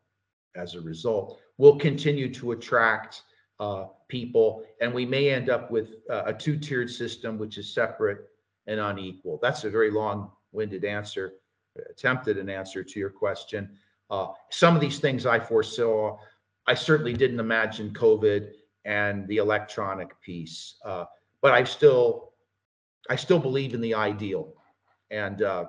as 0.56 0.76
a 0.76 0.82
result 0.82 1.39
will 1.58 1.78
continue 1.78 2.32
to 2.34 2.52
attract 2.52 3.24
uh, 3.60 3.86
people, 4.08 4.63
and 4.82 4.93
we 4.93 5.06
may 5.06 5.30
end 5.30 5.50
up 5.50 5.71
with 5.71 5.95
uh, 6.10 6.24
a 6.26 6.34
two-tiered 6.34 6.89
system 6.89 7.38
which 7.38 7.58
is 7.58 7.74
separate 7.74 8.28
and 8.67 8.80
unequal. 8.80 9.39
That's 9.41 9.63
a 9.63 9.69
very 9.69 9.91
long-winded 9.91 10.84
answer, 10.84 11.34
attempted 11.89 12.38
an 12.38 12.50
answer 12.50 12.84
to 12.84 13.00
your 13.00 13.12
question. 13.12 13.78
Uh, 14.12 14.28
some 14.50 14.76
of 14.76 14.82
these 14.82 15.00
things 15.00 15.26
I 15.26 15.39
foresaw. 15.39 16.17
I 16.67 16.74
certainly 16.74 17.13
didn't 17.13 17.39
imagine 17.39 17.93
COVID 17.93 18.52
and 18.84 19.28
the 19.28 19.38
electronic 19.38 20.19
piece. 20.21 20.76
Uh, 20.86 21.06
but 21.41 21.54
I 21.54 21.63
still, 21.63 22.34
I 23.10 23.15
still 23.15 23.39
believe 23.39 23.74
in 23.74 23.82
the 23.82 23.95
ideal, 23.95 24.54
and 25.10 25.41
uh, 25.41 25.65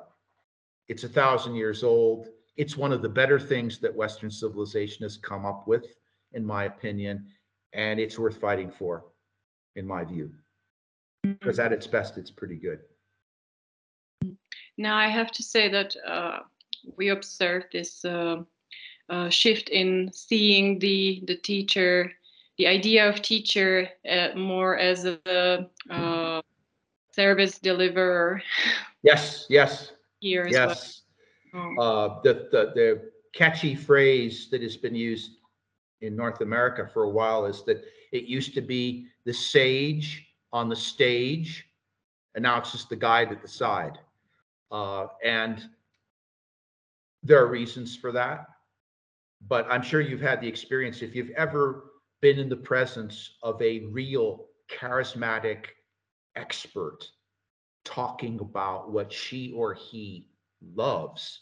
it's 0.89 1.05
a 1.05 1.09
thousand 1.09 1.55
years 1.55 1.85
old. 1.85 2.27
It's 2.57 2.77
one 2.77 2.93
of 2.93 3.01
the 3.01 3.09
better 3.09 3.39
things 3.39 3.79
that 3.79 3.95
Western 3.95 4.31
civilization 4.31 5.05
has 5.05 5.17
come 5.17 5.47
up 5.47 5.67
with, 5.67 5.87
in 6.33 6.45
my 6.45 6.65
opinion, 6.65 7.27
and 7.73 7.99
it's 7.99 8.19
worth 8.19 8.37
fighting 8.37 8.71
for, 8.71 9.05
in 9.77 9.87
my 9.87 10.05
view. 10.05 10.31
Because 11.23 11.59
at 11.59 11.73
its 11.73 11.87
best, 11.87 12.19
it's 12.19 12.31
pretty 12.31 12.57
good. 12.57 12.81
Now 14.77 14.97
I 14.97 15.09
have 15.09 15.31
to 15.33 15.43
say 15.43 15.69
that 15.69 15.95
uh, 16.07 16.41
we 16.97 17.11
observed 17.11 17.67
this 17.73 18.05
uh, 18.05 18.43
uh, 19.09 19.29
shift 19.29 19.69
in 19.69 20.11
seeing 20.13 20.79
the 20.79 21.23
the 21.27 21.37
teacher 21.37 22.13
the 22.59 22.67
idea 22.67 23.09
of 23.09 23.23
teacher 23.23 23.89
uh, 24.09 24.29
more 24.37 24.77
as 24.77 25.05
a 25.05 25.69
uh, 25.91 26.43
service 27.13 27.59
deliverer. 27.59 28.43
Yes, 29.03 29.47
yes. 29.49 29.93
Here 30.21 30.43
as 30.43 30.53
yes. 30.53 31.03
well. 31.53 31.75
Oh. 31.79 31.83
Uh, 31.83 32.21
the, 32.23 32.49
the, 32.51 32.73
the 32.75 33.11
catchy 33.33 33.75
phrase 33.75 34.49
that 34.51 34.63
has 34.63 34.77
been 34.77 34.95
used 34.95 35.33
in 36.01 36.15
North 36.17 36.41
America 36.41 36.89
for 36.93 37.05
a 37.05 37.09
while 37.09 37.47
is 37.47 37.63
that 37.65 37.85
it 38.13 38.25
used 38.25 38.55
to 38.55 38.61
be 38.61 39.07
the 39.25 39.33
sage 39.33 40.27
on 40.53 40.69
the 40.69 40.77
stage, 40.77 41.67
and 42.35 42.43
now 42.43 42.59
it's 42.59 42.73
just 42.73 42.89
the 42.89 42.97
guide 42.97 43.33
at 43.33 43.43
the 43.43 43.49
side. 43.49 43.99
Uh, 44.71 45.07
and 45.25 45.69
there 47.23 47.43
are 47.43 47.49
reasons 47.49 47.97
for 47.97 48.13
that. 48.13 48.47
But 49.49 49.67
I'm 49.69 49.83
sure 49.83 50.01
you've 50.01 50.21
had 50.21 50.41
the 50.41 50.49
experience. 50.49 51.03
If 51.03 51.15
you've 51.15 51.31
ever 51.31 51.91
been 52.21 52.39
in 52.39 52.49
the 52.49 52.57
presence 52.57 53.37
of 53.43 53.61
a 53.61 53.87
real 53.87 54.47
charismatic 54.71 55.67
expert 56.37 57.09
talking 57.85 58.39
about 58.41 58.93
what 58.93 59.13
she 59.13 59.53
or 59.53 59.75
he 59.75 60.29
loves 60.75 61.41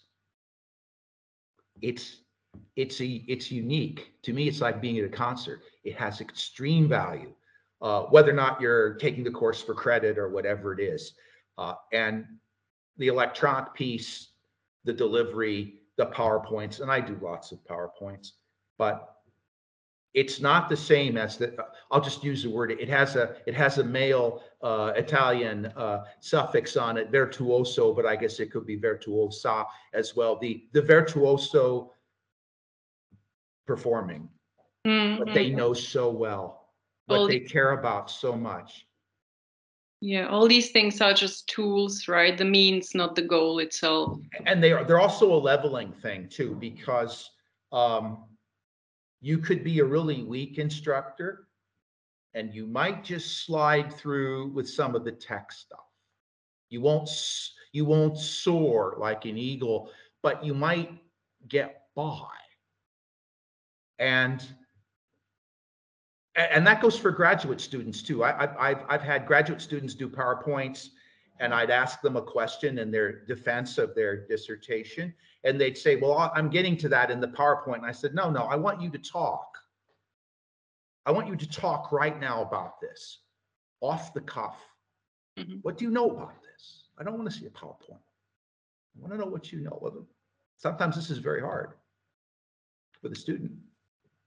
it's 1.83 2.23
it's 2.77 3.01
a 3.01 3.25
it's 3.29 3.51
unique 3.51 4.13
to 4.23 4.33
me. 4.33 4.49
It's 4.49 4.61
like 4.61 4.81
being 4.81 4.99
at 4.99 5.05
a 5.05 5.09
concert. 5.09 5.63
It 5.85 5.97
has 5.97 6.21
extreme 6.21 6.89
value, 6.89 7.33
uh, 7.81 8.03
whether 8.05 8.31
or 8.31 8.35
not 8.35 8.61
you're 8.61 8.95
taking 8.95 9.25
the 9.25 9.31
course 9.31 9.63
for 9.63 9.75
credit 9.75 10.19
or 10.19 10.29
whatever 10.29 10.73
it 10.73 10.81
is. 10.81 11.15
Uh, 11.59 11.75
and 11.93 12.25
the 12.97 13.09
electronic 13.09 13.73
piece, 13.75 14.30
the 14.85 14.93
delivery, 14.93 15.75
the 15.97 16.07
PowerPoints, 16.07 16.81
and 16.81 16.91
I 16.91 17.01
do 17.01 17.19
lots 17.21 17.53
of 17.53 17.63
PowerPoints, 17.65 18.33
but 18.79 19.21
it's 20.15 20.41
not 20.41 20.69
the 20.69 20.77
same 20.77 21.17
as 21.17 21.37
the 21.37 21.55
i'll 21.91 22.01
just 22.01 22.25
use 22.25 22.43
the 22.43 22.51
word 22.51 22.71
it 22.73 22.89
has 22.89 23.17
a 23.17 23.37
it 23.47 23.55
has 23.55 23.79
a 23.79 23.85
male 23.85 24.43
uh, 24.63 24.93
italian 24.97 25.67
uh, 25.77 26.05
suffix 26.21 26.77
on 26.77 26.97
it 26.97 27.11
virtuoso 27.11 27.93
but 27.95 28.07
i 28.07 28.17
guess 28.17 28.41
it 28.41 28.51
could 28.51 28.67
be 28.67 28.77
virtuosa 28.77 29.65
as 29.95 30.17
well 30.17 30.37
the 30.37 30.65
the 30.73 30.83
virtuoso 30.83 31.93
performing 33.67 34.29
mm-hmm. 34.87 35.19
what 35.21 35.33
they 35.33 35.47
mm-hmm. 35.47 35.59
know 35.59 35.73
so 35.73 36.11
well 36.11 36.69
what 37.07 37.29
they 37.29 37.41
care 37.41 37.73
about 37.73 38.11
so 38.11 38.35
much 38.35 38.87
yeah 40.01 40.27
all 40.29 40.49
these 40.49 40.71
things 40.71 41.01
are 41.01 41.13
just 41.13 41.47
tools 41.49 42.09
right 42.09 42.39
the 42.39 42.45
means 42.45 42.95
not 42.95 43.15
the 43.15 43.23
goal 43.23 43.59
itself 43.59 44.19
and 44.47 44.63
they 44.63 44.73
are 44.73 44.85
they're 44.85 45.01
also 45.01 45.33
a 45.33 45.37
leveling 45.37 45.93
thing 45.93 46.29
too 46.29 46.55
because 46.55 47.31
um 47.73 48.25
you 49.21 49.39
could 49.39 49.63
be 49.63 49.81
a 49.81 49.85
really 49.85 50.23
weak 50.23 50.59
instructor 50.59 51.47
and 52.35 52.55
you 52.55 52.67
might 52.67 53.05
just 53.05 53.45
slide 53.45 53.93
through 53.93 54.49
with 54.53 54.69
some 54.69 54.95
of 54.95 55.05
the 55.05 55.13
tech 55.13 55.53
stuff. 55.53 55.81
You 56.69 56.81
won't 56.81 57.11
you 57.73 57.85
won't 57.85 58.17
soar 58.17 58.97
like 58.99 59.25
an 59.25 59.37
eagle, 59.37 59.91
but 60.23 60.45
you 60.45 60.55
might 60.55 60.93
get 61.49 61.83
by. 61.95 62.29
And 63.99 64.43
and 66.51 66.67
that 66.67 66.81
goes 66.81 66.99
for 66.99 67.11
graduate 67.11 67.61
students 67.61 68.03
too. 68.03 68.25
I, 68.25 68.33
have 68.61 68.85
I've 68.89 69.03
had 69.03 69.27
graduate 69.27 69.61
students 69.61 69.95
do 69.95 70.09
PowerPoints 70.09 70.89
and 71.41 71.55
I'd 71.55 71.71
ask 71.71 72.01
them 72.01 72.17
a 72.17 72.23
question 72.23 72.79
in 72.79 72.91
their 72.91 73.25
defense 73.25 73.79
of 73.79 73.95
their 73.95 74.27
dissertation 74.27 75.15
and 75.45 75.61
they'd 75.61 75.79
say, 75.79 75.97
well, 75.97 76.31
I'm 76.35 76.51
getting 76.51 76.77
to 76.79 76.89
that 76.91 77.11
in 77.11 77.21
the 77.21 77.29
PowerPoint. 77.29 77.79
And 77.79 77.87
I 77.87 77.93
said, 77.93 78.15
no, 78.15 78.31
no, 78.31 78.43
I 78.43 78.57
want 78.57 78.81
you 78.81 78.91
to 78.91 78.99
talk. 78.99 79.57
I 81.07 81.13
want 81.13 81.29
you 81.29 81.37
to 81.37 81.49
talk 81.49 81.93
right 81.93 82.21
now 82.21 82.43
about 82.43 82.81
this 82.81 83.21
off 83.81 84.13
the 84.13 84.21
cuff. 84.21 84.57
Mm-hmm. 85.39 85.57
What 85.63 85.79
do 85.79 85.85
you 85.85 85.91
know 85.91 86.11
about 86.11 86.43
this? 86.43 86.85
I 86.99 87.05
don't 87.05 87.17
want 87.17 87.31
to 87.31 87.37
see 87.37 87.47
a 87.47 87.51
PowerPoint. 87.51 87.99
I 88.97 89.01
want 89.01 89.13
to 89.13 89.19
know 89.19 89.27
what 89.27 89.53
you 89.53 89.61
know. 89.61 89.81
of 89.83 89.97
it. 89.97 90.03
Sometimes 90.59 90.95
this 90.95 91.11
is 91.11 91.19
very 91.19 91.41
hard 91.41 91.73
for 93.01 93.09
the 93.09 93.17
student. 93.17 93.53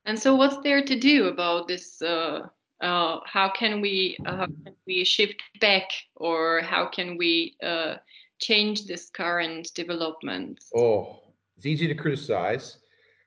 And 0.06 0.20
so, 0.20 0.36
what's 0.36 0.58
there 0.64 0.84
to 0.84 1.00
do 1.00 1.28
about 1.28 1.68
this? 1.68 2.02
Uh, 2.02 2.48
uh, 2.82 3.20
how 3.26 3.50
can 3.50 3.80
we 3.80 4.18
uh, 4.26 4.38
how 4.38 4.46
can 4.46 4.76
we 4.86 5.04
shift 5.04 5.42
back, 5.62 5.90
or 6.16 6.62
how 6.62 6.86
can 6.86 7.18
we 7.18 7.56
uh, 7.64 7.96
change 8.40 8.86
this 8.86 9.10
current 9.10 9.70
development? 9.74 10.64
Oh, 10.76 11.20
it's 11.56 11.66
easy 11.66 11.88
to 11.88 11.96
criticize, 11.96 12.80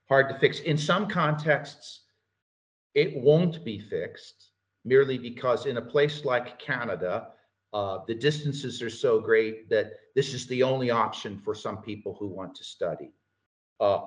hard 0.09 0.29
to 0.29 0.39
fix. 0.39 0.61
In 0.61 0.77
some 0.77 1.09
contexts, 1.09 2.03
it 2.95 3.17
won't 3.17 3.65
be 3.65 3.79
fixed 3.79 4.51
merely 4.85 5.19
because 5.19 5.67
in 5.67 5.79
a 5.79 5.83
place 5.83 6.25
like 6.25 6.59
Canada, 6.59 7.29
uh, 7.73 7.99
the 8.07 8.15
distances 8.15 8.81
are 8.81 8.91
so 8.91 9.21
great 9.21 9.69
that 9.69 9.93
this 10.15 10.33
is 10.33 10.47
the 10.47 10.63
only 10.63 10.91
option 10.91 11.41
for 11.45 11.55
some 11.55 11.79
people 11.79 12.17
who 12.19 12.29
want 12.29 12.55
to 12.55 12.65
study. 12.65 13.13
Uh, 13.81 14.07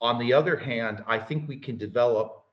on 0.00 0.18
the 0.18 0.32
other 0.32 0.56
hand, 0.56 1.02
I 1.06 1.18
think 1.18 1.48
we 1.48 1.56
can 1.56 1.76
develop 1.76 2.44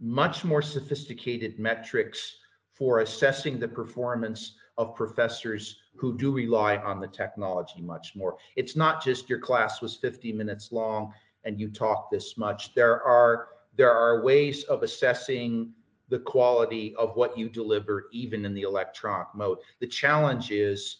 much 0.00 0.44
more 0.44 0.62
sophisticated 0.62 1.58
metrics 1.58 2.36
for 2.72 3.00
assessing 3.00 3.58
the 3.58 3.68
performance 3.68 4.54
of 4.78 4.96
professors 4.96 5.76
who 5.96 6.16
do 6.16 6.32
rely 6.32 6.78
on 6.78 7.00
the 7.00 7.06
technology 7.06 7.82
much 7.82 8.16
more. 8.16 8.38
It's 8.56 8.74
not 8.74 9.04
just 9.04 9.28
your 9.28 9.38
class 9.38 9.82
was 9.82 9.96
50 9.96 10.32
minutes 10.32 10.72
long 10.72 11.12
and 11.44 11.60
you 11.60 11.68
talk 11.68 12.10
this 12.10 12.38
much. 12.38 12.74
There 12.74 13.02
are 13.02 13.48
there 13.76 13.92
are 13.92 14.22
ways 14.22 14.64
of 14.64 14.82
assessing 14.82 15.72
the 16.08 16.18
quality 16.18 16.94
of 16.96 17.14
what 17.14 17.38
you 17.38 17.48
deliver 17.48 18.06
even 18.12 18.44
in 18.44 18.52
the 18.52 18.62
electronic 18.62 19.28
mode. 19.34 19.58
The 19.78 19.86
challenge 19.86 20.50
is 20.50 20.96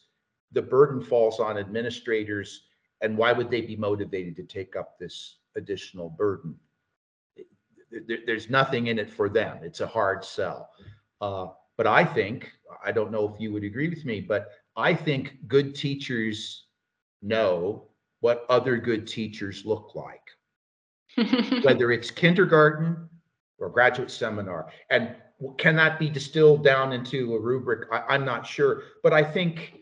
the 0.52 0.62
burden 0.62 1.02
falls 1.02 1.40
on 1.40 1.58
administrators 1.58 2.62
and 3.00 3.16
why 3.16 3.32
would 3.32 3.50
they 3.50 3.62
be 3.62 3.76
motivated 3.76 4.36
to 4.36 4.44
take 4.44 4.76
up 4.76 4.98
this 4.98 5.36
additional 5.56 6.10
burden? 6.10 6.54
There's 8.26 8.50
nothing 8.50 8.86
in 8.86 8.98
it 8.98 9.10
for 9.10 9.28
them. 9.28 9.58
It's 9.62 9.80
a 9.80 9.86
hard 9.86 10.24
sell. 10.24 10.70
Uh, 11.20 11.48
but 11.76 11.86
I 11.86 12.04
think, 12.04 12.52
I 12.84 12.92
don't 12.92 13.10
know 13.10 13.32
if 13.32 13.40
you 13.40 13.52
would 13.52 13.64
agree 13.64 13.88
with 13.88 14.04
me, 14.04 14.20
but 14.20 14.50
I 14.76 14.94
think 14.94 15.36
good 15.48 15.74
teachers 15.74 16.66
know 17.22 17.88
what 18.20 18.44
other 18.48 18.76
good 18.76 19.06
teachers 19.06 19.64
look 19.64 19.94
like, 19.94 20.20
whether 21.64 21.90
it's 21.90 22.10
kindergarten 22.10 23.08
or 23.58 23.70
graduate 23.70 24.10
seminar. 24.10 24.70
And 24.90 25.16
can 25.58 25.76
that 25.76 25.98
be 25.98 26.10
distilled 26.10 26.64
down 26.64 26.92
into 26.92 27.34
a 27.34 27.40
rubric? 27.40 27.88
I, 27.90 28.14
am 28.14 28.24
not 28.24 28.46
sure, 28.46 28.82
but 29.02 29.12
I 29.12 29.24
think 29.24 29.80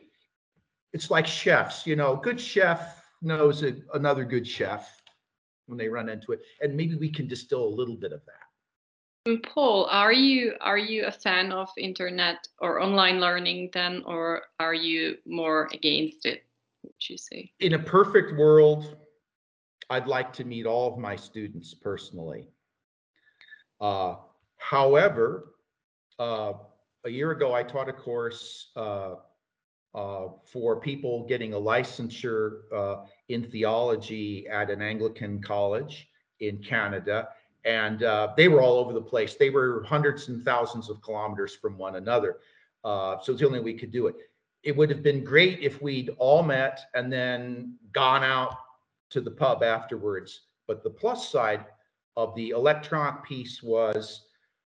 it's 0.92 1.11
like 1.11 1.26
chefs. 1.26 1.87
You 1.87 1.96
know, 1.96 2.16
good 2.16 2.40
chef 2.40 3.02
knows 3.22 3.62
a, 3.62 3.76
another 3.94 4.24
good 4.24 4.46
chef 4.46 4.97
when 5.68 5.78
they 5.78 5.88
run 5.88 6.09
into 6.09 6.33
it, 6.33 6.40
and 6.61 6.76
maybe 6.76 6.96
we 6.96 7.11
can 7.11 7.28
distill 7.28 7.64
a 7.64 7.68
little 7.68 7.96
bit 7.96 8.12
of 8.12 8.22
that. 8.26 9.42
Paul, 9.42 9.87
are 9.90 10.12
you 10.12 10.54
are 10.61 10.78
you 10.78 11.04
a 11.07 11.12
fan 11.12 11.52
of 11.52 11.68
internet 11.76 12.48
or 12.61 12.81
online 12.81 13.20
learning 13.20 13.70
then, 13.74 14.02
or 14.07 14.42
are 14.59 14.74
you 14.74 15.18
more 15.26 15.68
against 15.72 16.24
it? 16.24 16.44
Would 16.83 17.09
you 17.09 17.18
say? 17.18 17.52
In 17.61 17.74
a 17.74 17.78
perfect 17.78 18.38
world, 18.38 18.96
I'd 19.90 20.07
like 20.07 20.33
to 20.35 20.44
meet 20.44 20.64
all 20.64 20.90
of 20.90 20.98
my 20.98 21.14
students 21.14 21.74
personally. 21.74 22.48
Uh, 23.81 24.16
however, 24.57 25.52
uh, 26.18 26.54
a 27.04 27.11
year 27.11 27.33
ago, 27.33 27.54
I 27.54 27.62
taught 27.62 27.88
a 27.88 27.92
course 27.92 28.70
uh, 28.76 29.16
uh 29.94 30.29
for 30.44 30.81
people 30.81 31.27
getting 31.27 31.55
a 31.55 31.57
licensure 31.57 32.61
uh, 32.74 33.05
in 33.29 33.42
theology 33.51 34.46
at 34.48 34.70
an 34.70 34.83
Anglican 34.83 35.40
college 35.40 36.09
in 36.40 36.59
Canada 36.59 37.29
and 37.64 38.03
uh, 38.03 38.33
they 38.37 38.48
were 38.48 38.62
all 38.62 38.79
over 38.79 38.92
the 38.92 39.01
place. 39.01 39.35
They 39.35 39.51
were 39.51 39.85
hundreds 39.85 40.29
and 40.29 40.42
thousands 40.42 40.88
of 40.88 41.03
kilometers 41.03 41.55
from 41.55 41.77
one 41.77 41.96
another. 41.96 42.38
Uh, 42.83 43.16
so 43.20 43.33
it's 43.33 43.40
the 43.40 43.46
only 43.46 43.59
way 43.59 43.72
we 43.72 43.79
could 43.79 43.90
do 43.90 44.07
it. 44.07 44.14
It 44.62 44.77
would 44.77 44.90
have 44.90 45.03
been 45.03 45.22
great 45.22 45.61
if 45.61 45.83
we'd 45.83 46.11
all 46.18 46.42
met 46.42 46.81
and 46.94 47.12
then 47.12 47.77
gone 47.92 48.24
out 48.24 48.55
to 49.11 49.20
the 49.20 49.31
pub 49.31 49.62
afterwards. 49.62 50.42
But 50.66 50.83
the 50.83 50.90
plus 50.90 51.31
side 51.31 51.66
of 52.16 52.35
the 52.35 52.51
electronic 52.51 53.22
piece 53.24 53.62
was 53.62 54.22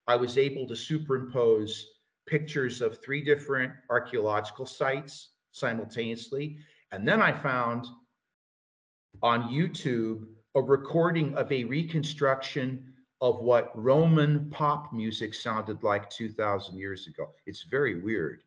I 0.06 0.16
was 0.16 0.36
able 0.36 0.66
to 0.68 0.76
superimpose 0.76 1.86
pictures 2.26 2.80
of 2.80 3.02
three 3.02 3.22
different 3.22 3.72
archaeological 3.90 4.66
sites 4.66 5.30
simultaneously. 5.52 6.58
And 6.92 7.06
then 7.06 7.20
I 7.20 7.32
found 7.32 7.86
on 9.22 9.50
YouTube 9.50 10.26
a 10.54 10.62
recording 10.62 11.34
of 11.34 11.50
a 11.50 11.64
reconstruction 11.64 12.92
of 13.20 13.40
what 13.40 13.70
Roman 13.74 14.50
pop 14.50 14.92
music 14.92 15.32
sounded 15.32 15.82
like 15.82 16.10
2,000 16.10 16.76
years 16.76 17.06
ago. 17.06 17.30
It's 17.46 17.64
very 17.70 18.00
weird. 18.00 18.42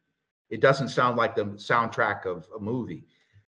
It 0.49 0.61
doesn't 0.61 0.89
sound 0.89 1.17
like 1.17 1.35
the 1.35 1.45
soundtrack 1.45 2.25
of 2.25 2.47
a 2.55 2.59
movie. 2.59 3.05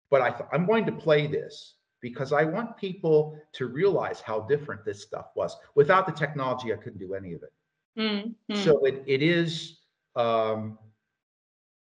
But 0.10 0.22
I 0.22 0.34
I'm 0.52 0.66
going 0.66 0.86
to 0.86 0.92
play 0.92 1.28
this 1.28 1.76
because 2.02 2.32
I 2.32 2.44
want 2.44 2.78
people 2.78 3.38
to 3.54 3.68
realize 3.68 4.22
how 4.22 4.42
different 4.42 4.86
this 4.86 5.04
stuff 5.04 5.28
was. 5.36 5.56
Without 5.76 6.06
the 6.06 6.14
technology, 6.14 6.74
I 6.74 6.78
couldn't 6.78 7.00
do 7.00 7.14
any 7.14 7.34
of 7.34 7.44
it. 7.44 7.54
Mm-hmm. 8.00 8.56
So 8.64 8.86
it, 8.86 9.04
it 9.06 9.22
is, 9.22 9.79
um, 10.20 10.78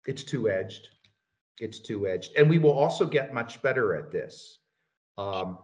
it's 0.05 0.23
two 0.23 0.49
edged. 0.49 0.89
It's 1.59 1.79
two 1.79 2.07
edged. 2.07 2.31
And 2.35 2.49
we 2.49 2.59
will 2.59 2.73
also 2.77 3.05
get 3.05 3.33
much 3.33 3.61
better 3.61 3.95
at 3.95 4.11
this. 4.11 4.59
Um, 5.17 5.59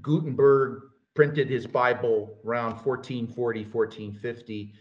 Gutenberg 0.00 0.82
printed 1.14 1.50
his 1.50 1.66
Bible 1.66 2.38
around 2.46 2.72
1440, 2.72 3.64
1450. 3.64 4.72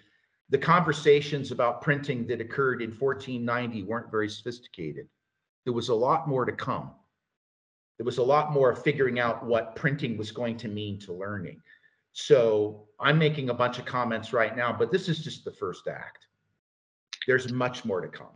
The 0.50 0.58
conversations 0.58 1.52
about 1.52 1.82
printing 1.82 2.28
that 2.28 2.40
occurred 2.40 2.82
in 2.82 2.92
1490 2.92 3.84
weren't 3.84 4.12
very 4.12 4.30
sophisticated. 4.30 5.08
There 5.66 5.74
was 5.74 5.90
a 5.90 5.96
lot 5.96 6.30
more 6.30 6.46
to 6.46 6.52
come. 6.52 6.92
There 7.98 8.06
was 8.06 8.20
a 8.20 8.24
lot 8.24 8.54
more 8.54 8.76
figuring 8.76 9.20
out 9.20 9.46
what 9.46 9.76
printing 9.76 10.18
was 10.18 10.32
going 10.32 10.58
to 10.58 10.68
mean 10.68 11.00
to 11.02 11.14
learning. 11.14 11.62
So 12.14 12.88
I'm 13.00 13.18
making 13.18 13.50
a 13.50 13.54
bunch 13.54 13.80
of 13.80 13.86
comments 13.86 14.32
right 14.32 14.56
now, 14.56 14.72
but 14.72 14.92
this 14.92 15.10
is 15.10 15.20
just 15.20 15.44
the 15.44 15.52
first 15.52 15.88
act. 15.88 16.28
There's 17.28 17.52
much 17.52 17.86
more 17.86 18.02
to 18.02 18.08
come. 18.08 18.28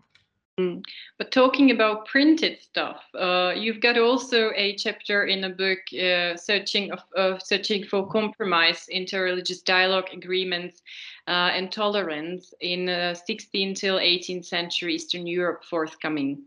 Mm. 0.60 0.84
But 1.18 1.32
talking 1.32 1.72
about 1.72 2.06
printed 2.06 2.62
stuff, 2.62 3.02
uh, 3.18 3.54
you've 3.56 3.80
got 3.80 3.98
also 3.98 4.52
a 4.56 4.76
chapter 4.76 5.26
in 5.26 5.46
a 5.46 5.50
book 5.50 5.80
uh, 5.94 6.36
searching 6.36 6.92
of, 6.92 7.00
of, 7.16 7.42
searching 7.42 7.86
for 7.86 8.06
compromise, 8.08 8.88
interreligious 8.94 9.64
dialogue, 9.64 10.10
agreements, 10.12 10.82
uh, 11.28 11.52
and 11.54 11.72
tolerance 11.72 12.54
in 12.60 12.88
16th 12.88 13.78
till 13.78 14.00
18th 14.00 14.46
century 14.46 14.96
Eastern 14.96 15.26
Europe 15.26 15.64
forthcoming. 15.64 16.44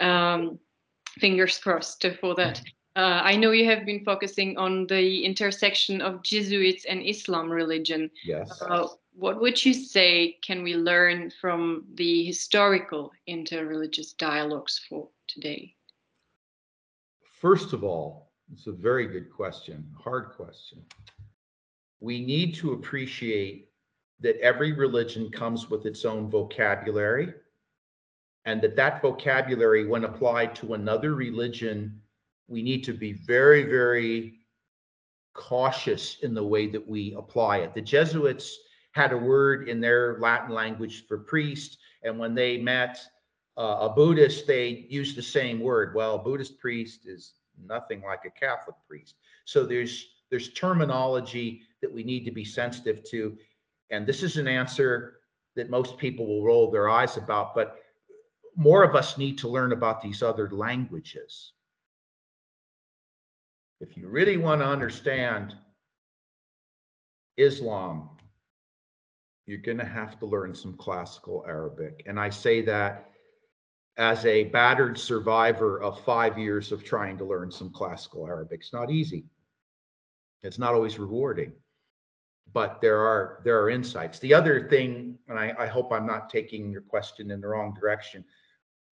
Um, 0.00 0.58
fingers 1.18 1.56
crossed 1.58 2.04
for 2.20 2.34
that. 2.34 2.60
Uh, 2.94 3.20
I 3.22 3.36
know 3.36 3.50
you 3.50 3.66
have 3.66 3.84
been 3.84 4.04
focusing 4.04 4.56
on 4.56 4.86
the 4.86 5.24
intersection 5.24 6.00
of 6.00 6.22
Jesuits 6.22 6.86
and 6.86 7.02
Islam 7.02 7.50
religion. 7.50 8.10
Yes. 8.24 8.50
Uh, 8.62 8.88
what 9.16 9.40
would 9.40 9.64
you 9.64 9.72
say 9.72 10.36
can 10.42 10.62
we 10.62 10.74
learn 10.74 11.32
from 11.40 11.84
the 11.94 12.24
historical 12.24 13.10
interreligious 13.26 14.14
dialogues 14.16 14.80
for 14.88 15.08
today? 15.26 15.74
First 17.40 17.72
of 17.72 17.82
all, 17.82 18.32
it's 18.52 18.66
a 18.66 18.72
very 18.72 19.06
good 19.06 19.32
question, 19.32 19.88
hard 19.98 20.32
question. 20.36 20.82
We 22.00 22.24
need 22.24 22.54
to 22.56 22.74
appreciate 22.74 23.70
that 24.20 24.38
every 24.40 24.72
religion 24.72 25.30
comes 25.30 25.70
with 25.70 25.86
its 25.86 26.04
own 26.04 26.30
vocabulary 26.30 27.32
and 28.44 28.60
that 28.60 28.76
that 28.76 29.00
vocabulary 29.00 29.86
when 29.86 30.04
applied 30.04 30.54
to 30.56 30.74
another 30.74 31.14
religion 31.14 32.00
we 32.48 32.62
need 32.62 32.84
to 32.84 32.92
be 32.92 33.12
very, 33.12 33.64
very 33.64 34.34
cautious 35.34 36.18
in 36.22 36.32
the 36.32 36.44
way 36.44 36.68
that 36.68 36.86
we 36.86 37.12
apply 37.18 37.58
it. 37.58 37.74
The 37.74 37.80
Jesuits 37.80 38.56
had 38.96 39.12
a 39.12 39.16
word 39.16 39.68
in 39.68 39.80
their 39.80 40.18
Latin 40.18 40.54
language 40.54 41.06
for 41.06 41.18
priest, 41.18 41.78
and 42.02 42.18
when 42.18 42.34
they 42.34 42.58
met 42.58 42.98
uh, 43.56 43.78
a 43.80 43.88
Buddhist, 43.88 44.46
they 44.46 44.86
used 44.88 45.16
the 45.16 45.22
same 45.22 45.60
word. 45.60 45.94
Well, 45.94 46.18
Buddhist 46.18 46.58
priest 46.58 47.06
is 47.06 47.34
nothing 47.64 48.02
like 48.02 48.24
a 48.26 48.30
Catholic 48.30 48.76
priest. 48.88 49.14
So 49.44 49.64
there's 49.64 50.08
there's 50.30 50.52
terminology 50.54 51.62
that 51.80 51.92
we 51.92 52.02
need 52.02 52.24
to 52.24 52.32
be 52.32 52.44
sensitive 52.44 53.04
to, 53.10 53.36
and 53.90 54.06
this 54.06 54.24
is 54.24 54.36
an 54.36 54.48
answer 54.48 55.18
that 55.54 55.70
most 55.70 55.96
people 55.98 56.26
will 56.26 56.42
roll 56.42 56.70
their 56.70 56.88
eyes 56.88 57.16
about, 57.16 57.54
but 57.54 57.78
more 58.56 58.82
of 58.82 58.96
us 58.96 59.16
need 59.16 59.38
to 59.38 59.48
learn 59.48 59.72
about 59.72 60.02
these 60.02 60.22
other 60.22 60.50
languages 60.50 61.52
if 63.80 63.96
you 63.96 64.08
really 64.08 64.36
want 64.36 64.60
to 64.60 64.66
understand 64.66 65.54
Islam, 67.36 68.08
you're 69.46 69.58
going 69.58 69.78
to 69.78 69.84
have 69.84 70.18
to 70.18 70.26
learn 70.26 70.54
some 70.54 70.76
classical 70.76 71.44
Arabic. 71.46 72.02
And 72.06 72.18
I 72.18 72.30
say 72.30 72.62
that 72.62 73.10
as 73.96 74.26
a 74.26 74.44
battered 74.44 74.98
survivor 74.98 75.80
of 75.80 76.04
five 76.04 76.36
years 76.38 76.72
of 76.72 76.84
trying 76.84 77.16
to 77.18 77.24
learn 77.24 77.50
some 77.50 77.70
classical 77.70 78.26
Arabic. 78.26 78.60
It's 78.60 78.72
not 78.72 78.90
easy. 78.90 79.24
It's 80.42 80.58
not 80.58 80.74
always 80.74 80.98
rewarding, 80.98 81.52
but 82.52 82.80
there 82.80 83.00
are 83.00 83.40
there 83.44 83.60
are 83.62 83.70
insights. 83.70 84.18
The 84.18 84.34
other 84.34 84.68
thing, 84.68 85.18
and 85.28 85.38
I, 85.38 85.54
I 85.58 85.66
hope 85.66 85.92
I'm 85.92 86.06
not 86.06 86.28
taking 86.28 86.70
your 86.70 86.82
question 86.82 87.30
in 87.30 87.40
the 87.40 87.48
wrong 87.48 87.74
direction, 87.74 88.24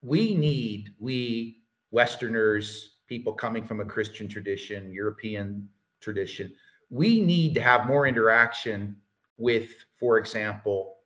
we 0.02 0.34
need, 0.34 0.90
we 0.98 1.60
Westerners, 1.90 2.96
people 3.08 3.32
coming 3.32 3.66
from 3.66 3.80
a 3.80 3.84
Christian 3.84 4.26
tradition, 4.26 4.92
European 4.92 5.68
tradition. 6.00 6.52
We 6.90 7.20
need 7.20 7.54
to 7.54 7.60
have 7.60 7.86
more 7.86 8.06
interaction 8.06 8.96
with, 9.38 9.70
for 9.98 10.18
example, 10.18 10.96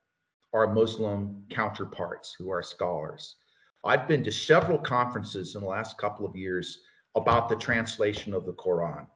our 0.53 0.67
Muslim 0.67 1.45
counterparts 1.51 2.35
who 2.39 2.51
are 2.51 2.63
scholars. 2.63 3.37
I've 3.85 4.09
been 4.09 4.25
to 4.25 4.33
several 4.33 4.79
conferences 4.79 5.55
in 5.55 5.61
the 5.61 5.67
last 5.69 5.99
couple 5.99 6.27
of 6.27 6.37
years 6.37 6.81
about 7.15 7.49
the 7.49 7.57
translation 7.57 8.35
of 8.35 8.45
the 8.45 8.55
Quran 8.55 9.07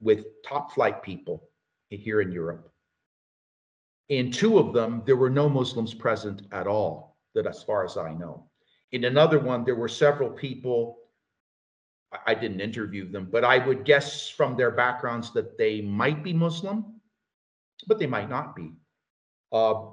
with 0.00 0.24
top 0.46 0.72
flight 0.72 1.02
people 1.02 1.48
here 1.90 2.20
in 2.20 2.32
Europe. 2.32 2.70
In 4.08 4.30
two 4.30 4.58
of 4.58 4.72
them, 4.72 5.02
there 5.04 5.16
were 5.16 5.30
no 5.30 5.48
Muslims 5.48 5.94
present 5.94 6.42
at 6.52 6.66
all, 6.66 7.16
that 7.34 7.46
as 7.46 7.62
far 7.62 7.84
as 7.84 7.96
I 7.96 8.12
know. 8.12 8.48
In 8.92 9.04
another 9.04 9.38
one, 9.38 9.64
there 9.64 9.74
were 9.74 9.88
several 9.88 10.30
people 10.30 10.98
I 12.24 12.34
didn't 12.34 12.60
interview 12.60 13.10
them, 13.10 13.28
but 13.30 13.44
I 13.44 13.58
would 13.66 13.84
guess 13.84 14.28
from 14.28 14.56
their 14.56 14.70
backgrounds 14.70 15.32
that 15.32 15.58
they 15.58 15.80
might 15.80 16.22
be 16.22 16.32
Muslim, 16.32 16.95
but 17.86 17.98
they 17.98 18.06
might 18.06 18.28
not 18.28 18.56
be. 18.56 18.72
Uh, 19.52 19.86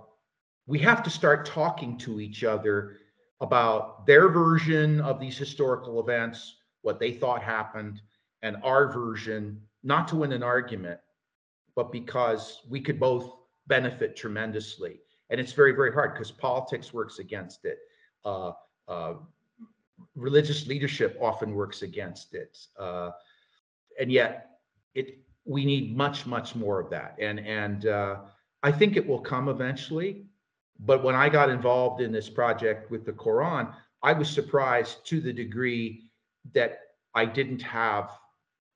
we 0.65 0.79
have 0.79 1.03
to 1.03 1.09
start 1.09 1.45
talking 1.45 1.97
to 1.99 2.19
each 2.19 2.43
other 2.43 2.97
about 3.41 4.05
their 4.05 4.29
version 4.29 5.01
of 5.01 5.19
these 5.19 5.37
historical 5.37 5.99
events, 5.99 6.55
what 6.81 6.99
they 6.99 7.11
thought 7.11 7.43
happened, 7.43 8.01
and 8.41 8.57
our 8.63 8.91
version, 8.91 9.59
not 9.83 10.07
to 10.07 10.15
win 10.15 10.31
an 10.31 10.43
argument, 10.43 10.99
but 11.75 11.91
because 11.91 12.61
we 12.69 12.79
could 12.79 12.99
both 12.99 13.33
benefit 13.67 14.15
tremendously. 14.15 14.99
And 15.29 15.39
it's 15.39 15.53
very, 15.53 15.71
very 15.73 15.91
hard 15.91 16.13
because 16.13 16.31
politics 16.31 16.93
works 16.93 17.19
against 17.19 17.65
it. 17.65 17.79
Uh, 18.23 18.51
uh, 18.87 19.15
religious 20.15 20.67
leadership 20.67 21.17
often 21.21 21.53
works 21.53 21.81
against 21.81 22.33
it. 22.33 22.57
Uh, 22.77 23.11
and 23.99 24.11
yet 24.11 24.59
it 24.95 25.19
we 25.45 25.65
need 25.65 25.95
much, 25.95 26.25
much 26.25 26.55
more 26.55 26.79
of 26.79 26.89
that. 26.89 27.15
And 27.19 27.39
and 27.39 27.85
uh, 27.85 28.17
I 28.61 28.71
think 28.71 28.95
it 28.95 29.05
will 29.05 29.19
come 29.19 29.49
eventually. 29.49 30.25
But 30.79 31.03
when 31.03 31.15
I 31.15 31.29
got 31.29 31.49
involved 31.49 32.01
in 32.01 32.11
this 32.11 32.29
project 32.29 32.89
with 32.89 33.05
the 33.05 33.13
Quran, 33.13 33.73
I 34.01 34.13
was 34.13 34.29
surprised 34.29 35.05
to 35.07 35.21
the 35.21 35.31
degree 35.31 36.09
that 36.53 36.79
I 37.13 37.25
didn't 37.25 37.61
have 37.61 38.09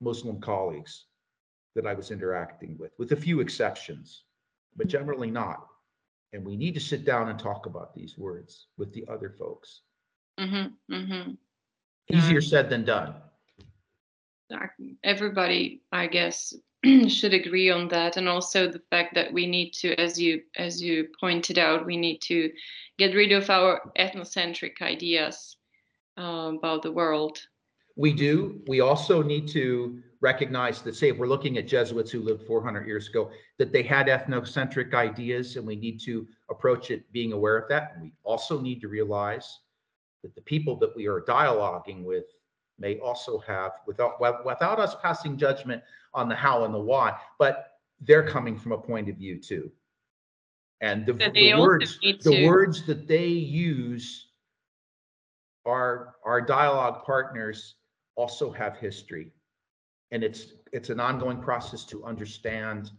Muslim 0.00 0.40
colleagues 0.40 1.04
that 1.74 1.86
I 1.86 1.94
was 1.94 2.10
interacting 2.10 2.76
with, 2.78 2.92
with 2.98 3.12
a 3.12 3.16
few 3.16 3.40
exceptions, 3.40 4.24
but 4.76 4.86
generally 4.86 5.30
not. 5.30 5.66
And 6.32 6.44
we 6.44 6.56
need 6.56 6.74
to 6.74 6.80
sit 6.80 7.04
down 7.04 7.28
and 7.28 7.38
talk 7.38 7.66
about 7.66 7.94
these 7.94 8.16
words 8.16 8.68
with 8.76 8.92
the 8.92 9.04
other 9.08 9.30
folks. 9.30 9.82
Mm-hmm, 10.38 10.94
mm-hmm. 10.94 11.30
Easier 12.08 12.40
said 12.40 12.70
than 12.70 12.84
done. 12.84 13.14
Everybody, 15.04 15.82
I 15.92 16.06
guess, 16.06 16.54
should 17.08 17.34
agree 17.34 17.70
on 17.70 17.88
that, 17.88 18.16
and 18.16 18.28
also 18.28 18.70
the 18.70 18.82
fact 18.90 19.14
that 19.14 19.32
we 19.32 19.46
need 19.46 19.72
to, 19.74 19.94
as 20.00 20.20
you 20.20 20.42
as 20.56 20.80
you 20.80 21.08
pointed 21.20 21.58
out, 21.58 21.86
we 21.86 21.96
need 21.96 22.18
to 22.22 22.50
get 22.98 23.14
rid 23.14 23.32
of 23.32 23.50
our 23.50 23.92
ethnocentric 23.98 24.80
ideas 24.80 25.56
uh, 26.18 26.52
about 26.56 26.82
the 26.82 26.92
world. 26.92 27.38
We 27.96 28.12
do. 28.12 28.60
We 28.68 28.80
also 28.80 29.22
need 29.22 29.48
to 29.48 30.00
recognize 30.20 30.82
that, 30.82 30.94
say, 30.94 31.10
if 31.10 31.16
we're 31.16 31.26
looking 31.26 31.58
at 31.58 31.66
Jesuits 31.66 32.10
who 32.10 32.20
lived 32.20 32.46
400 32.46 32.86
years 32.86 33.08
ago, 33.08 33.30
that 33.58 33.72
they 33.72 33.82
had 33.82 34.06
ethnocentric 34.06 34.94
ideas, 34.94 35.56
and 35.56 35.66
we 35.66 35.76
need 35.76 36.00
to 36.02 36.26
approach 36.50 36.90
it 36.90 37.10
being 37.12 37.32
aware 37.32 37.56
of 37.56 37.68
that. 37.68 37.92
And 37.94 38.02
we 38.02 38.12
also 38.24 38.60
need 38.60 38.80
to 38.80 38.88
realize 38.88 39.60
that 40.22 40.34
the 40.34 40.42
people 40.42 40.76
that 40.78 40.94
we 40.96 41.06
are 41.06 41.22
dialoguing 41.22 42.04
with 42.04 42.24
may 42.78 42.98
also 42.98 43.38
have, 43.40 43.72
without 43.86 44.20
without 44.20 44.78
us 44.78 44.94
passing 45.02 45.36
judgment 45.36 45.82
on 46.14 46.28
the 46.28 46.34
how 46.34 46.64
and 46.64 46.74
the 46.74 46.78
why, 46.78 47.16
but 47.38 47.78
they're 48.00 48.22
mm-hmm. 48.22 48.32
coming 48.32 48.58
from 48.58 48.72
a 48.72 48.78
point 48.78 49.08
of 49.08 49.16
view 49.16 49.38
too. 49.38 49.70
And 50.80 51.04
the, 51.04 51.12
the 51.34 51.54
words, 51.58 51.98
the 52.00 52.46
words 52.46 52.86
that 52.86 53.08
they 53.08 53.26
use, 53.26 54.28
our 55.66 56.14
our 56.24 56.40
dialogue 56.40 57.04
partners 57.04 57.74
also 58.14 58.50
have 58.52 58.76
history, 58.76 59.32
and 60.12 60.22
it's 60.22 60.52
it's 60.72 60.90
an 60.90 61.00
ongoing 61.00 61.40
process 61.40 61.84
to 61.86 62.04
understand 62.04 62.92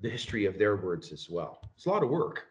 the 0.00 0.08
history 0.08 0.46
of 0.46 0.58
their 0.58 0.76
words 0.76 1.12
as 1.12 1.28
well. 1.28 1.60
It's 1.76 1.86
a 1.86 1.90
lot 1.90 2.02
of 2.02 2.08
work. 2.08 2.46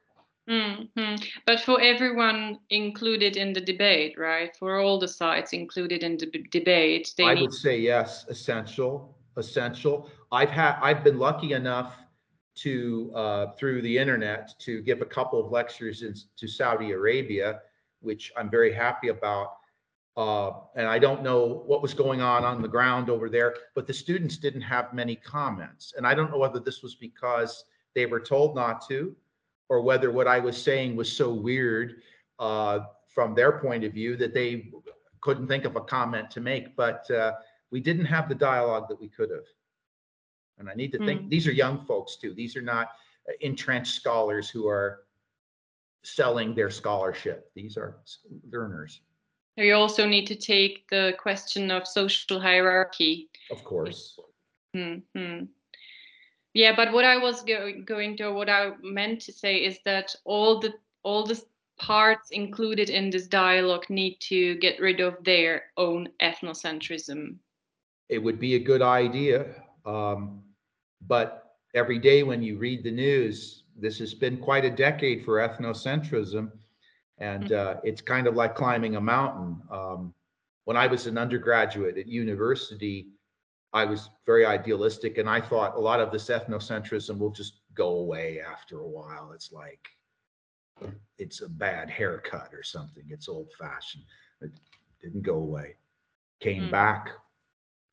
Mm-hmm. 0.50 1.16
But 1.46 1.62
for 1.62 1.82
everyone 1.82 2.60
included 2.70 3.36
in 3.36 3.54
the 3.54 3.62
debate, 3.62 4.16
right? 4.18 4.56
For 4.58 4.80
all 4.80 5.00
the 5.00 5.08
sides 5.08 5.54
included 5.54 6.04
in 6.04 6.18
the 6.18 6.28
b- 6.28 6.46
debate, 6.52 7.14
they 7.18 7.24
I 7.26 7.34
need- 7.34 7.42
would 7.42 7.54
say 7.54 7.80
yes, 7.80 8.26
essential, 8.30 9.18
essential. 9.38 10.10
I've 10.32 10.52
had, 10.52 10.78
I've 10.82 11.04
been 11.04 11.18
lucky 11.18 11.54
enough 11.54 11.96
to, 12.58 13.12
uh, 13.16 13.52
through 13.54 13.82
the 13.82 13.98
internet, 13.98 14.58
to 14.60 14.82
give 14.82 15.02
a 15.02 15.06
couple 15.06 15.44
of 15.44 15.52
lectures 15.52 16.04
in, 16.04 16.14
to 16.38 16.48
Saudi 16.48 16.92
Arabia, 16.92 17.62
which 18.02 18.32
I'm 18.38 18.50
very 18.50 18.72
happy 18.74 19.08
about. 19.10 19.56
Uh, 20.16 20.52
and 20.76 20.88
I 20.88 20.98
don't 21.00 21.24
know 21.24 21.64
what 21.66 21.82
was 21.82 21.94
going 21.94 22.22
on 22.22 22.46
on 22.46 22.62
the 22.62 22.68
ground 22.68 23.10
over 23.10 23.30
there, 23.30 23.56
but 23.74 23.88
the 23.88 23.94
students 23.94 24.38
didn't 24.38 24.62
have 24.62 24.94
many 24.94 25.16
comments. 25.16 25.94
And 25.98 26.08
I 26.08 26.14
don't 26.14 26.32
know 26.32 26.38
whether 26.38 26.60
this 26.60 26.82
was 26.82 26.96
because 26.96 27.66
they 27.96 28.06
were 28.06 28.22
told 28.22 28.56
not 28.56 28.88
to, 28.88 29.14
or 29.70 29.82
whether 29.82 30.12
what 30.12 30.28
I 30.28 30.40
was 30.40 30.62
saying 30.62 30.96
was 30.96 31.12
so 31.12 31.34
weird 31.34 31.96
uh, 32.40 32.80
from 33.08 33.34
their 33.34 33.54
point 33.60 33.84
of 33.84 33.94
view 33.94 34.16
that 34.18 34.34
they 34.34 34.72
couldn't 35.22 35.48
think 35.48 35.66
of 35.66 35.76
a 35.76 35.82
comment 35.82 36.30
to 36.32 36.42
make. 36.42 36.76
But 36.76 37.10
uh, 37.10 37.34
we 37.72 37.80
didn't 37.80 38.06
have 38.06 38.30
the 38.30 38.36
dialogue 38.36 38.88
that 38.90 39.00
we 39.00 39.10
could 39.10 39.32
have. 39.32 39.46
And 40.58 40.70
I 40.70 40.74
need 40.74 40.92
to 40.94 41.00
think, 41.00 41.24
mm. 41.24 41.30
these 41.30 41.48
are 41.48 41.52
young 41.52 41.86
folks 41.86 42.16
too. 42.16 42.34
These 42.34 42.56
are 42.56 42.62
not 42.62 42.90
uh, 43.28 43.34
entrenched 43.42 43.96
scholars 43.96 44.50
who 44.50 44.68
are 44.68 45.02
selling 46.04 46.56
their 46.56 46.70
scholarship. 46.70 47.52
These 47.56 47.78
are 47.78 47.98
learners. 48.50 49.02
You 49.58 49.74
also 49.74 50.08
need 50.08 50.28
to 50.28 50.36
take 50.36 50.88
the 50.90 51.14
question 51.18 51.72
of 51.72 51.88
social 51.88 52.40
hierarchy. 52.40 53.30
Of 53.52 53.64
course. 53.64 54.20
Mm-hmm. 54.76 55.46
Yeah, 56.56 56.74
but 56.74 56.94
what 56.94 57.04
I 57.04 57.18
was 57.18 57.44
go- 57.44 57.82
going 57.86 58.16
to, 58.18 58.32
what 58.32 58.50
I 58.50 58.72
meant 58.82 59.20
to 59.24 59.34
say 59.34 59.58
is 59.58 59.78
that 59.84 60.16
all 60.24 60.60
the 60.60 60.74
all 61.04 61.26
the 61.26 61.40
parts 61.78 62.32
included 62.32 62.90
in 62.90 63.10
this 63.10 63.28
dialogue 63.28 63.86
need 63.90 64.18
to 64.22 64.56
get 64.56 64.80
rid 64.80 65.02
of 65.02 65.22
their 65.24 65.64
own 65.76 66.08
ethnocentrism. 66.22 67.36
It 68.08 68.20
would 68.20 68.40
be 68.40 68.56
a 68.56 68.60
good 68.60 68.82
idea, 68.82 69.64
um, 69.86 70.44
but 71.06 71.58
every 71.74 72.00
day 72.00 72.24
when 72.24 72.42
you 72.42 72.58
read 72.58 72.84
the 72.86 72.92
news, 72.92 73.64
this 73.76 74.00
has 74.00 74.14
been 74.14 74.38
quite 74.38 74.64
a 74.64 74.72
decade 74.72 75.26
for 75.26 75.46
ethnocentrism, 75.46 76.50
and 77.18 77.50
mm-hmm. 77.50 77.78
uh, 77.78 77.82
it's 77.84 78.02
kind 78.02 78.28
of 78.28 78.36
like 78.36 78.56
climbing 78.56 78.96
a 78.96 79.02
mountain. 79.02 79.62
Um, 79.70 80.14
when 80.64 80.78
I 80.78 80.88
was 80.88 81.06
an 81.06 81.18
undergraduate 81.18 81.98
at 81.98 82.08
university, 82.08 83.08
I 83.76 83.84
was 83.84 84.10
very 84.26 84.46
idealistic, 84.46 85.18
and 85.18 85.30
I 85.30 85.42
thought 85.42 85.76
a 85.76 85.80
lot 85.80 86.00
of 86.00 86.10
this 86.10 86.30
ethnocentrism 86.30 87.20
will 87.20 87.30
just 87.30 87.60
go 87.74 87.98
away 87.98 88.40
after 88.40 88.80
a 88.80 88.88
while. 88.88 89.34
It's 89.34 89.52
like 89.52 89.86
it's 91.18 91.42
a 91.42 91.50
bad 91.50 91.90
haircut 91.90 92.52
or 92.54 92.64
something. 92.64 93.04
It's 93.10 93.28
old 93.28 93.52
fashioned. 93.60 94.06
It 94.40 94.52
didn't 95.02 95.24
go 95.24 95.36
away. 95.36 95.76
Came 96.40 96.64
mm. 96.64 96.72
back. 96.72 97.10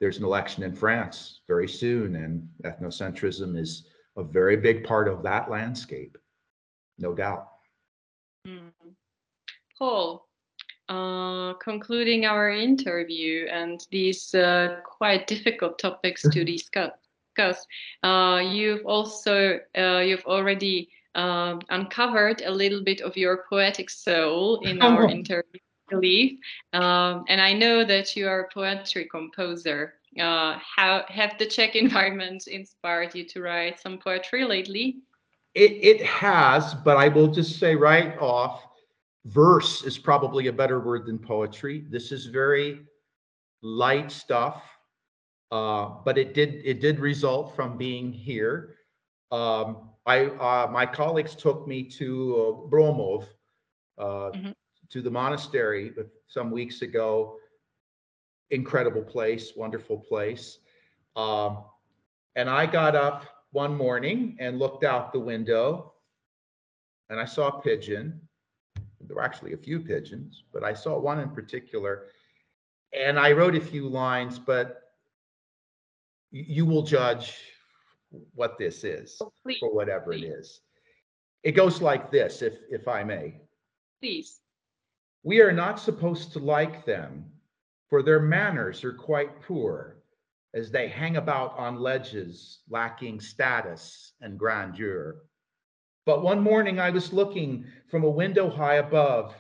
There's 0.01 0.19
an 0.19 0.25
election 0.25 0.63
in 0.63 0.73
France 0.73 1.41
very 1.49 1.69
soon, 1.69 2.15
and 2.15 2.49
ethnocentrism 2.65 3.59
is 3.59 3.89
a 4.17 4.23
very 4.23 4.57
big 4.57 4.85
part 4.85 5.09
of 5.09 5.25
that 5.25 5.51
landscape, 5.51 6.17
no 6.97 7.13
doubt. 7.13 7.49
Mm. 8.47 8.71
Paul, 9.77 10.29
uh, 10.93 11.55
concluding 11.55 12.27
our 12.27 12.51
interview 12.51 13.47
and 13.51 13.87
these 13.91 14.35
uh, 14.35 14.77
quite 14.85 15.27
difficult 15.27 15.79
topics 15.79 16.23
to 16.23 16.45
discuss. 16.57 17.67
Uh, 18.03 18.43
you've 18.45 18.85
also 18.85 19.59
uh, 19.79 20.01
you've 20.01 20.27
already 20.27 20.91
um, 21.15 21.61
uncovered 21.71 22.43
a 22.43 22.51
little 22.51 22.83
bit 22.83 23.01
of 23.01 23.17
your 23.17 23.45
poetic 23.49 23.89
soul 23.89 24.61
in 24.67 24.83
our 24.89 25.09
interview, 25.09 25.61
believe. 25.89 26.39
Um, 26.75 27.25
and 27.29 27.41
I 27.41 27.55
know 27.55 27.85
that 27.85 28.15
you 28.15 28.29
are 28.29 28.41
a 28.41 28.49
poetry 28.53 29.09
composer. 29.11 29.95
Uh, 30.21 30.59
how 30.77 31.05
have 31.09 31.39
the 31.39 31.47
Czech 31.47 31.75
environment 31.75 32.47
inspired 32.49 33.15
you 33.15 33.25
to 33.29 33.41
write 33.41 33.81
some 33.81 33.99
poetry 33.99 34.45
lately? 34.45 34.97
It, 35.55 35.73
it 35.83 36.03
has, 36.03 36.75
but 36.75 36.99
I 36.99 37.09
will 37.09 37.29
just 37.29 37.59
say 37.59 37.75
right 37.75 38.17
off, 38.19 38.63
verse 39.27 39.83
is 39.85 39.99
probably 39.99 40.49
a 40.49 40.53
better 40.53 40.81
word 40.81 41.07
than 41.07 41.19
poetry. 41.19 41.85
This 41.89 42.13
is 42.13 42.27
very 42.27 42.81
light 43.63 44.11
stuff, 44.11 44.63
uh, 45.51 45.91
but 46.05 46.19
it 46.19 46.35
did 46.35 46.63
it 46.65 46.81
did 46.81 46.99
result 46.99 47.55
from 47.55 47.77
being 47.77 48.13
here. 48.13 48.77
Um, 49.31 49.91
I 50.07 50.27
uh, 50.27 50.69
my 50.71 50.87
colleagues 50.87 51.37
took 51.37 51.67
me 51.69 51.85
to 51.85 52.35
uh, 52.37 52.71
Broumov, 52.71 53.27
uh, 53.99 54.05
mm-hmm. 54.05 54.51
to 54.91 55.03
the 55.03 55.11
monastery 55.11 55.93
some 56.27 56.51
weeks 56.51 56.83
ago. 56.83 57.37
Incredible 58.51 59.03
place, 59.03 59.53
wonderful 59.57 59.99
place. 59.99 60.59
Um, 61.17 61.65
and 62.37 62.51
I 62.51 62.67
got 62.67 62.97
up 62.97 63.25
one 63.53 63.77
morning 63.77 64.37
and 64.41 64.59
looked 64.59 64.85
out 64.85 65.13
the 65.13 65.21
window, 65.21 65.93
and 67.09 67.21
I 67.21 67.25
saw 67.25 67.49
a 67.49 67.63
pigeon. 67.63 68.21
There 69.07 69.17
were 69.17 69.23
actually 69.23 69.53
a 69.53 69.59
few 69.59 69.81
pigeons, 69.81 70.45
but 70.53 70.65
I 70.65 70.75
saw 70.75 70.99
one 70.99 71.21
in 71.21 71.31
particular. 71.31 72.05
And 72.93 73.19
I 73.19 73.33
wrote 73.33 73.55
a 73.55 73.61
few 73.61 73.89
lines, 73.89 74.39
but 74.39 74.83
you 76.31 76.65
will 76.67 76.83
judge 76.83 77.39
what 78.35 78.59
this 78.59 78.85
is 78.85 79.17
oh, 79.21 79.33
for 79.61 79.75
whatever 79.75 80.13
please. 80.13 80.25
it 80.25 80.29
is. 80.29 80.61
It 81.43 81.53
goes 81.53 81.83
like 81.83 82.11
this, 82.11 82.43
if 82.43 82.55
if 82.71 82.89
I 82.89 83.03
may. 83.05 83.41
Please. 84.01 84.41
We 85.25 85.41
are 85.41 85.53
not 85.53 85.81
supposed 85.81 86.33
to 86.33 86.39
like 86.39 86.85
them, 86.85 87.25
for 87.89 88.03
their 88.03 88.21
manners 88.21 88.85
are 88.85 88.93
quite 88.93 89.41
poor, 89.43 89.99
as 90.55 90.71
they 90.71 90.89
hang 90.89 91.17
about 91.17 91.57
on 91.59 91.77
ledges, 91.77 92.61
lacking 92.69 93.21
status 93.21 94.13
and 94.21 94.39
grandeur. 94.39 95.23
But 96.05 96.23
one 96.23 96.41
morning 96.41 96.81
I 96.81 96.91
was 96.91 97.13
looking 97.13 97.65
from 97.89 98.03
a 98.03 98.11
window 98.11 98.51
high 98.51 98.77
above 98.77 99.35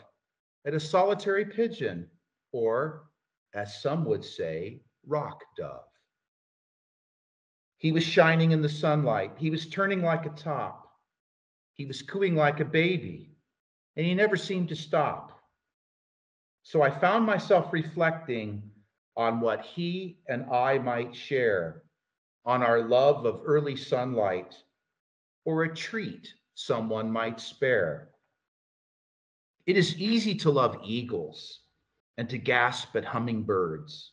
at 0.64 0.74
a 0.74 0.80
solitary 0.80 1.44
pigeon, 1.44 2.08
or, 2.52 3.10
as 3.52 3.82
some 3.82 4.04
would 4.04 4.24
say, 4.24 4.80
rock 5.06 5.42
dove. 5.56 5.84
He 7.78 7.90
was 7.90 8.04
shining 8.04 8.52
in 8.52 8.62
the 8.62 8.68
sunlight. 8.68 9.32
He 9.36 9.50
was 9.50 9.66
turning 9.68 10.02
like 10.02 10.24
a 10.24 10.30
top. 10.30 10.88
He 11.74 11.84
was 11.84 12.00
cooing 12.00 12.36
like 12.36 12.60
a 12.60 12.64
baby, 12.64 13.34
and 13.96 14.06
he 14.06 14.14
never 14.14 14.36
seemed 14.36 14.68
to 14.68 14.76
stop. 14.76 15.40
So 16.62 16.80
I 16.80 16.90
found 16.90 17.26
myself 17.26 17.72
reflecting 17.72 18.70
on 19.16 19.40
what 19.40 19.64
he 19.64 20.20
and 20.28 20.48
I 20.48 20.78
might 20.78 21.16
share, 21.16 21.82
on 22.44 22.62
our 22.62 22.82
love 22.82 23.24
of 23.26 23.42
early 23.44 23.74
sunlight, 23.74 24.54
or 25.44 25.64
a 25.64 25.74
treat 25.74 26.32
someone 26.55 27.11
might 27.11 27.40
spare. 27.40 28.09
It 29.66 29.76
is 29.76 29.98
easy 29.98 30.34
to 30.36 30.50
love 30.50 30.80
eagles 30.84 31.61
and 32.18 32.28
to 32.30 32.38
gasp 32.38 32.94
at 32.96 33.05
hummingbirds. 33.05 34.12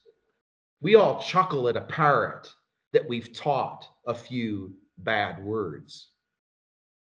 We 0.82 0.96
all 0.96 1.22
chuckle 1.22 1.68
at 1.68 1.78
a 1.78 1.82
parrot 1.82 2.48
that 2.94 3.08
we've 3.08 3.34
taught 3.34 3.88
a 4.06 4.14
few 4.14 4.74
bad 5.00 5.44
words. 5.44 6.10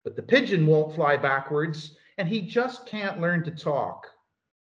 But 0.03 0.15
the 0.15 0.23
pigeon 0.23 0.65
won't 0.67 0.95
fly 0.95 1.17
backwards, 1.17 1.97
and 2.17 2.27
he 2.27 2.41
just 2.41 2.85
can't 2.85 3.19
learn 3.19 3.43
to 3.43 3.51
talk. 3.51 4.07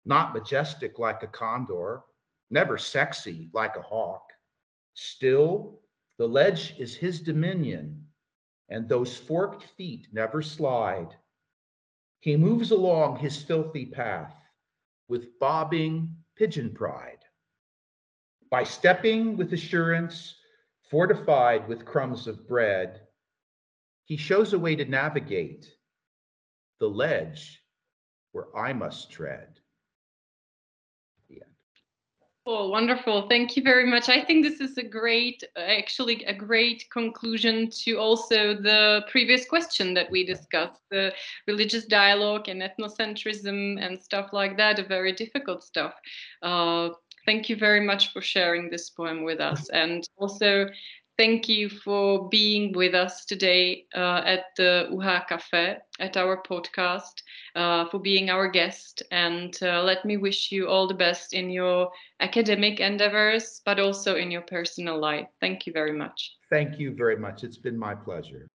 Not 0.06 0.34
majestic 0.34 1.00
like 1.00 1.24
a 1.24 1.28
condor, 1.28 2.04
never 2.50 2.78
sexy 2.78 3.50
like 3.54 3.76
a 3.76 3.82
hawk. 3.82 4.24
Still, 4.94 5.82
the 6.18 6.28
ledge 6.28 6.76
is 6.78 6.96
his 6.96 7.20
dominion, 7.20 8.05
and 8.70 8.88
those 8.88 9.18
forked 9.18 9.64
feet 9.78 10.08
never 10.12 10.42
slide. 10.42 11.16
He 12.20 12.36
moves 12.38 12.72
along 12.72 13.20
his 13.20 13.42
filthy 13.42 13.86
path 13.86 14.36
with 15.08 15.40
bobbing 15.40 16.16
pigeon 16.36 16.74
pride. 16.74 17.20
By 18.50 18.64
stepping 18.64 19.38
with 19.38 19.54
assurance, 19.54 20.36
fortified 20.90 21.68
with 21.68 21.86
crumbs 21.86 22.28
of 22.28 22.48
bread, 22.48 23.02
he 24.06 24.18
shows 24.18 24.54
a 24.54 24.60
way 24.60 24.76
to 24.76 24.86
navigate 24.86 25.68
the 26.80 26.88
ledge 26.88 27.62
where 28.32 28.56
I 28.56 28.74
must 28.74 29.12
tread. 29.12 29.60
Oh, 32.48 32.70
wonderful. 32.70 33.28
Thank 33.28 33.58
you 33.58 33.64
very 33.64 33.88
much. 33.88 34.08
I 34.08 34.24
think 34.24 34.46
this 34.46 34.62
is 34.62 34.78
a 34.78 34.84
great, 34.84 35.44
actually, 35.58 36.24
a 36.26 36.34
great 36.34 36.86
conclusion 36.92 37.72
to 37.84 37.96
also 37.96 38.54
the 38.54 39.04
previous 39.10 39.48
question 39.48 39.96
that 39.96 40.12
we 40.12 40.24
discussed 40.24 40.80
the 40.92 41.12
religious 41.48 41.86
dialogue 41.86 42.48
and 42.48 42.62
ethnocentrism 42.62 43.84
and 43.84 44.00
stuff 44.00 44.30
like 44.32 44.58
that, 44.58 44.78
a 44.78 44.84
very 44.84 45.12
difficult 45.12 45.64
stuff. 45.64 45.96
Uh, 46.44 46.90
thank 47.26 47.50
you 47.50 47.56
very 47.56 47.82
much 47.82 48.14
for 48.14 48.22
sharing 48.22 48.70
this 48.70 48.92
poem 48.92 49.24
with 49.24 49.40
us. 49.40 49.68
And 49.70 50.08
also, 50.18 50.68
thank 51.18 51.48
you 51.48 51.70
for 51.70 52.30
being 52.30 52.74
with 52.74 52.94
us 52.94 53.26
today 53.26 53.86
uh, 53.96 54.22
at 54.26 54.46
the 54.58 54.88
UHA 54.92 55.28
Cafe, 55.28 55.78
at 56.00 56.18
our 56.18 56.42
podcast, 56.44 57.22
uh, 57.56 57.86
for 57.90 58.00
being 58.00 58.30
our 58.30 58.48
guest. 58.50 59.04
And 59.12 59.58
uh, 59.62 59.84
let 59.84 60.06
me 60.06 60.18
wish 60.18 60.52
you 60.52 60.68
all 60.68 60.88
the 60.88 60.94
best 60.94 61.34
in 61.34 61.50
your 61.50 61.92
academic 62.20 62.80
endeavors, 62.80 63.62
but 63.66 63.80
also 63.80 64.16
in 64.16 64.32
your 64.32 64.42
personal 64.42 65.00
life. 65.00 65.28
Thank 65.40 65.66
you 65.68 65.74
very 65.74 65.94
much. 65.94 66.36
Thank 66.50 66.80
you 66.80 66.94
very 66.94 67.18
much. 67.18 67.44
It's 67.44 67.58
been 67.58 67.78
my 67.78 67.96
pleasure. 67.96 68.48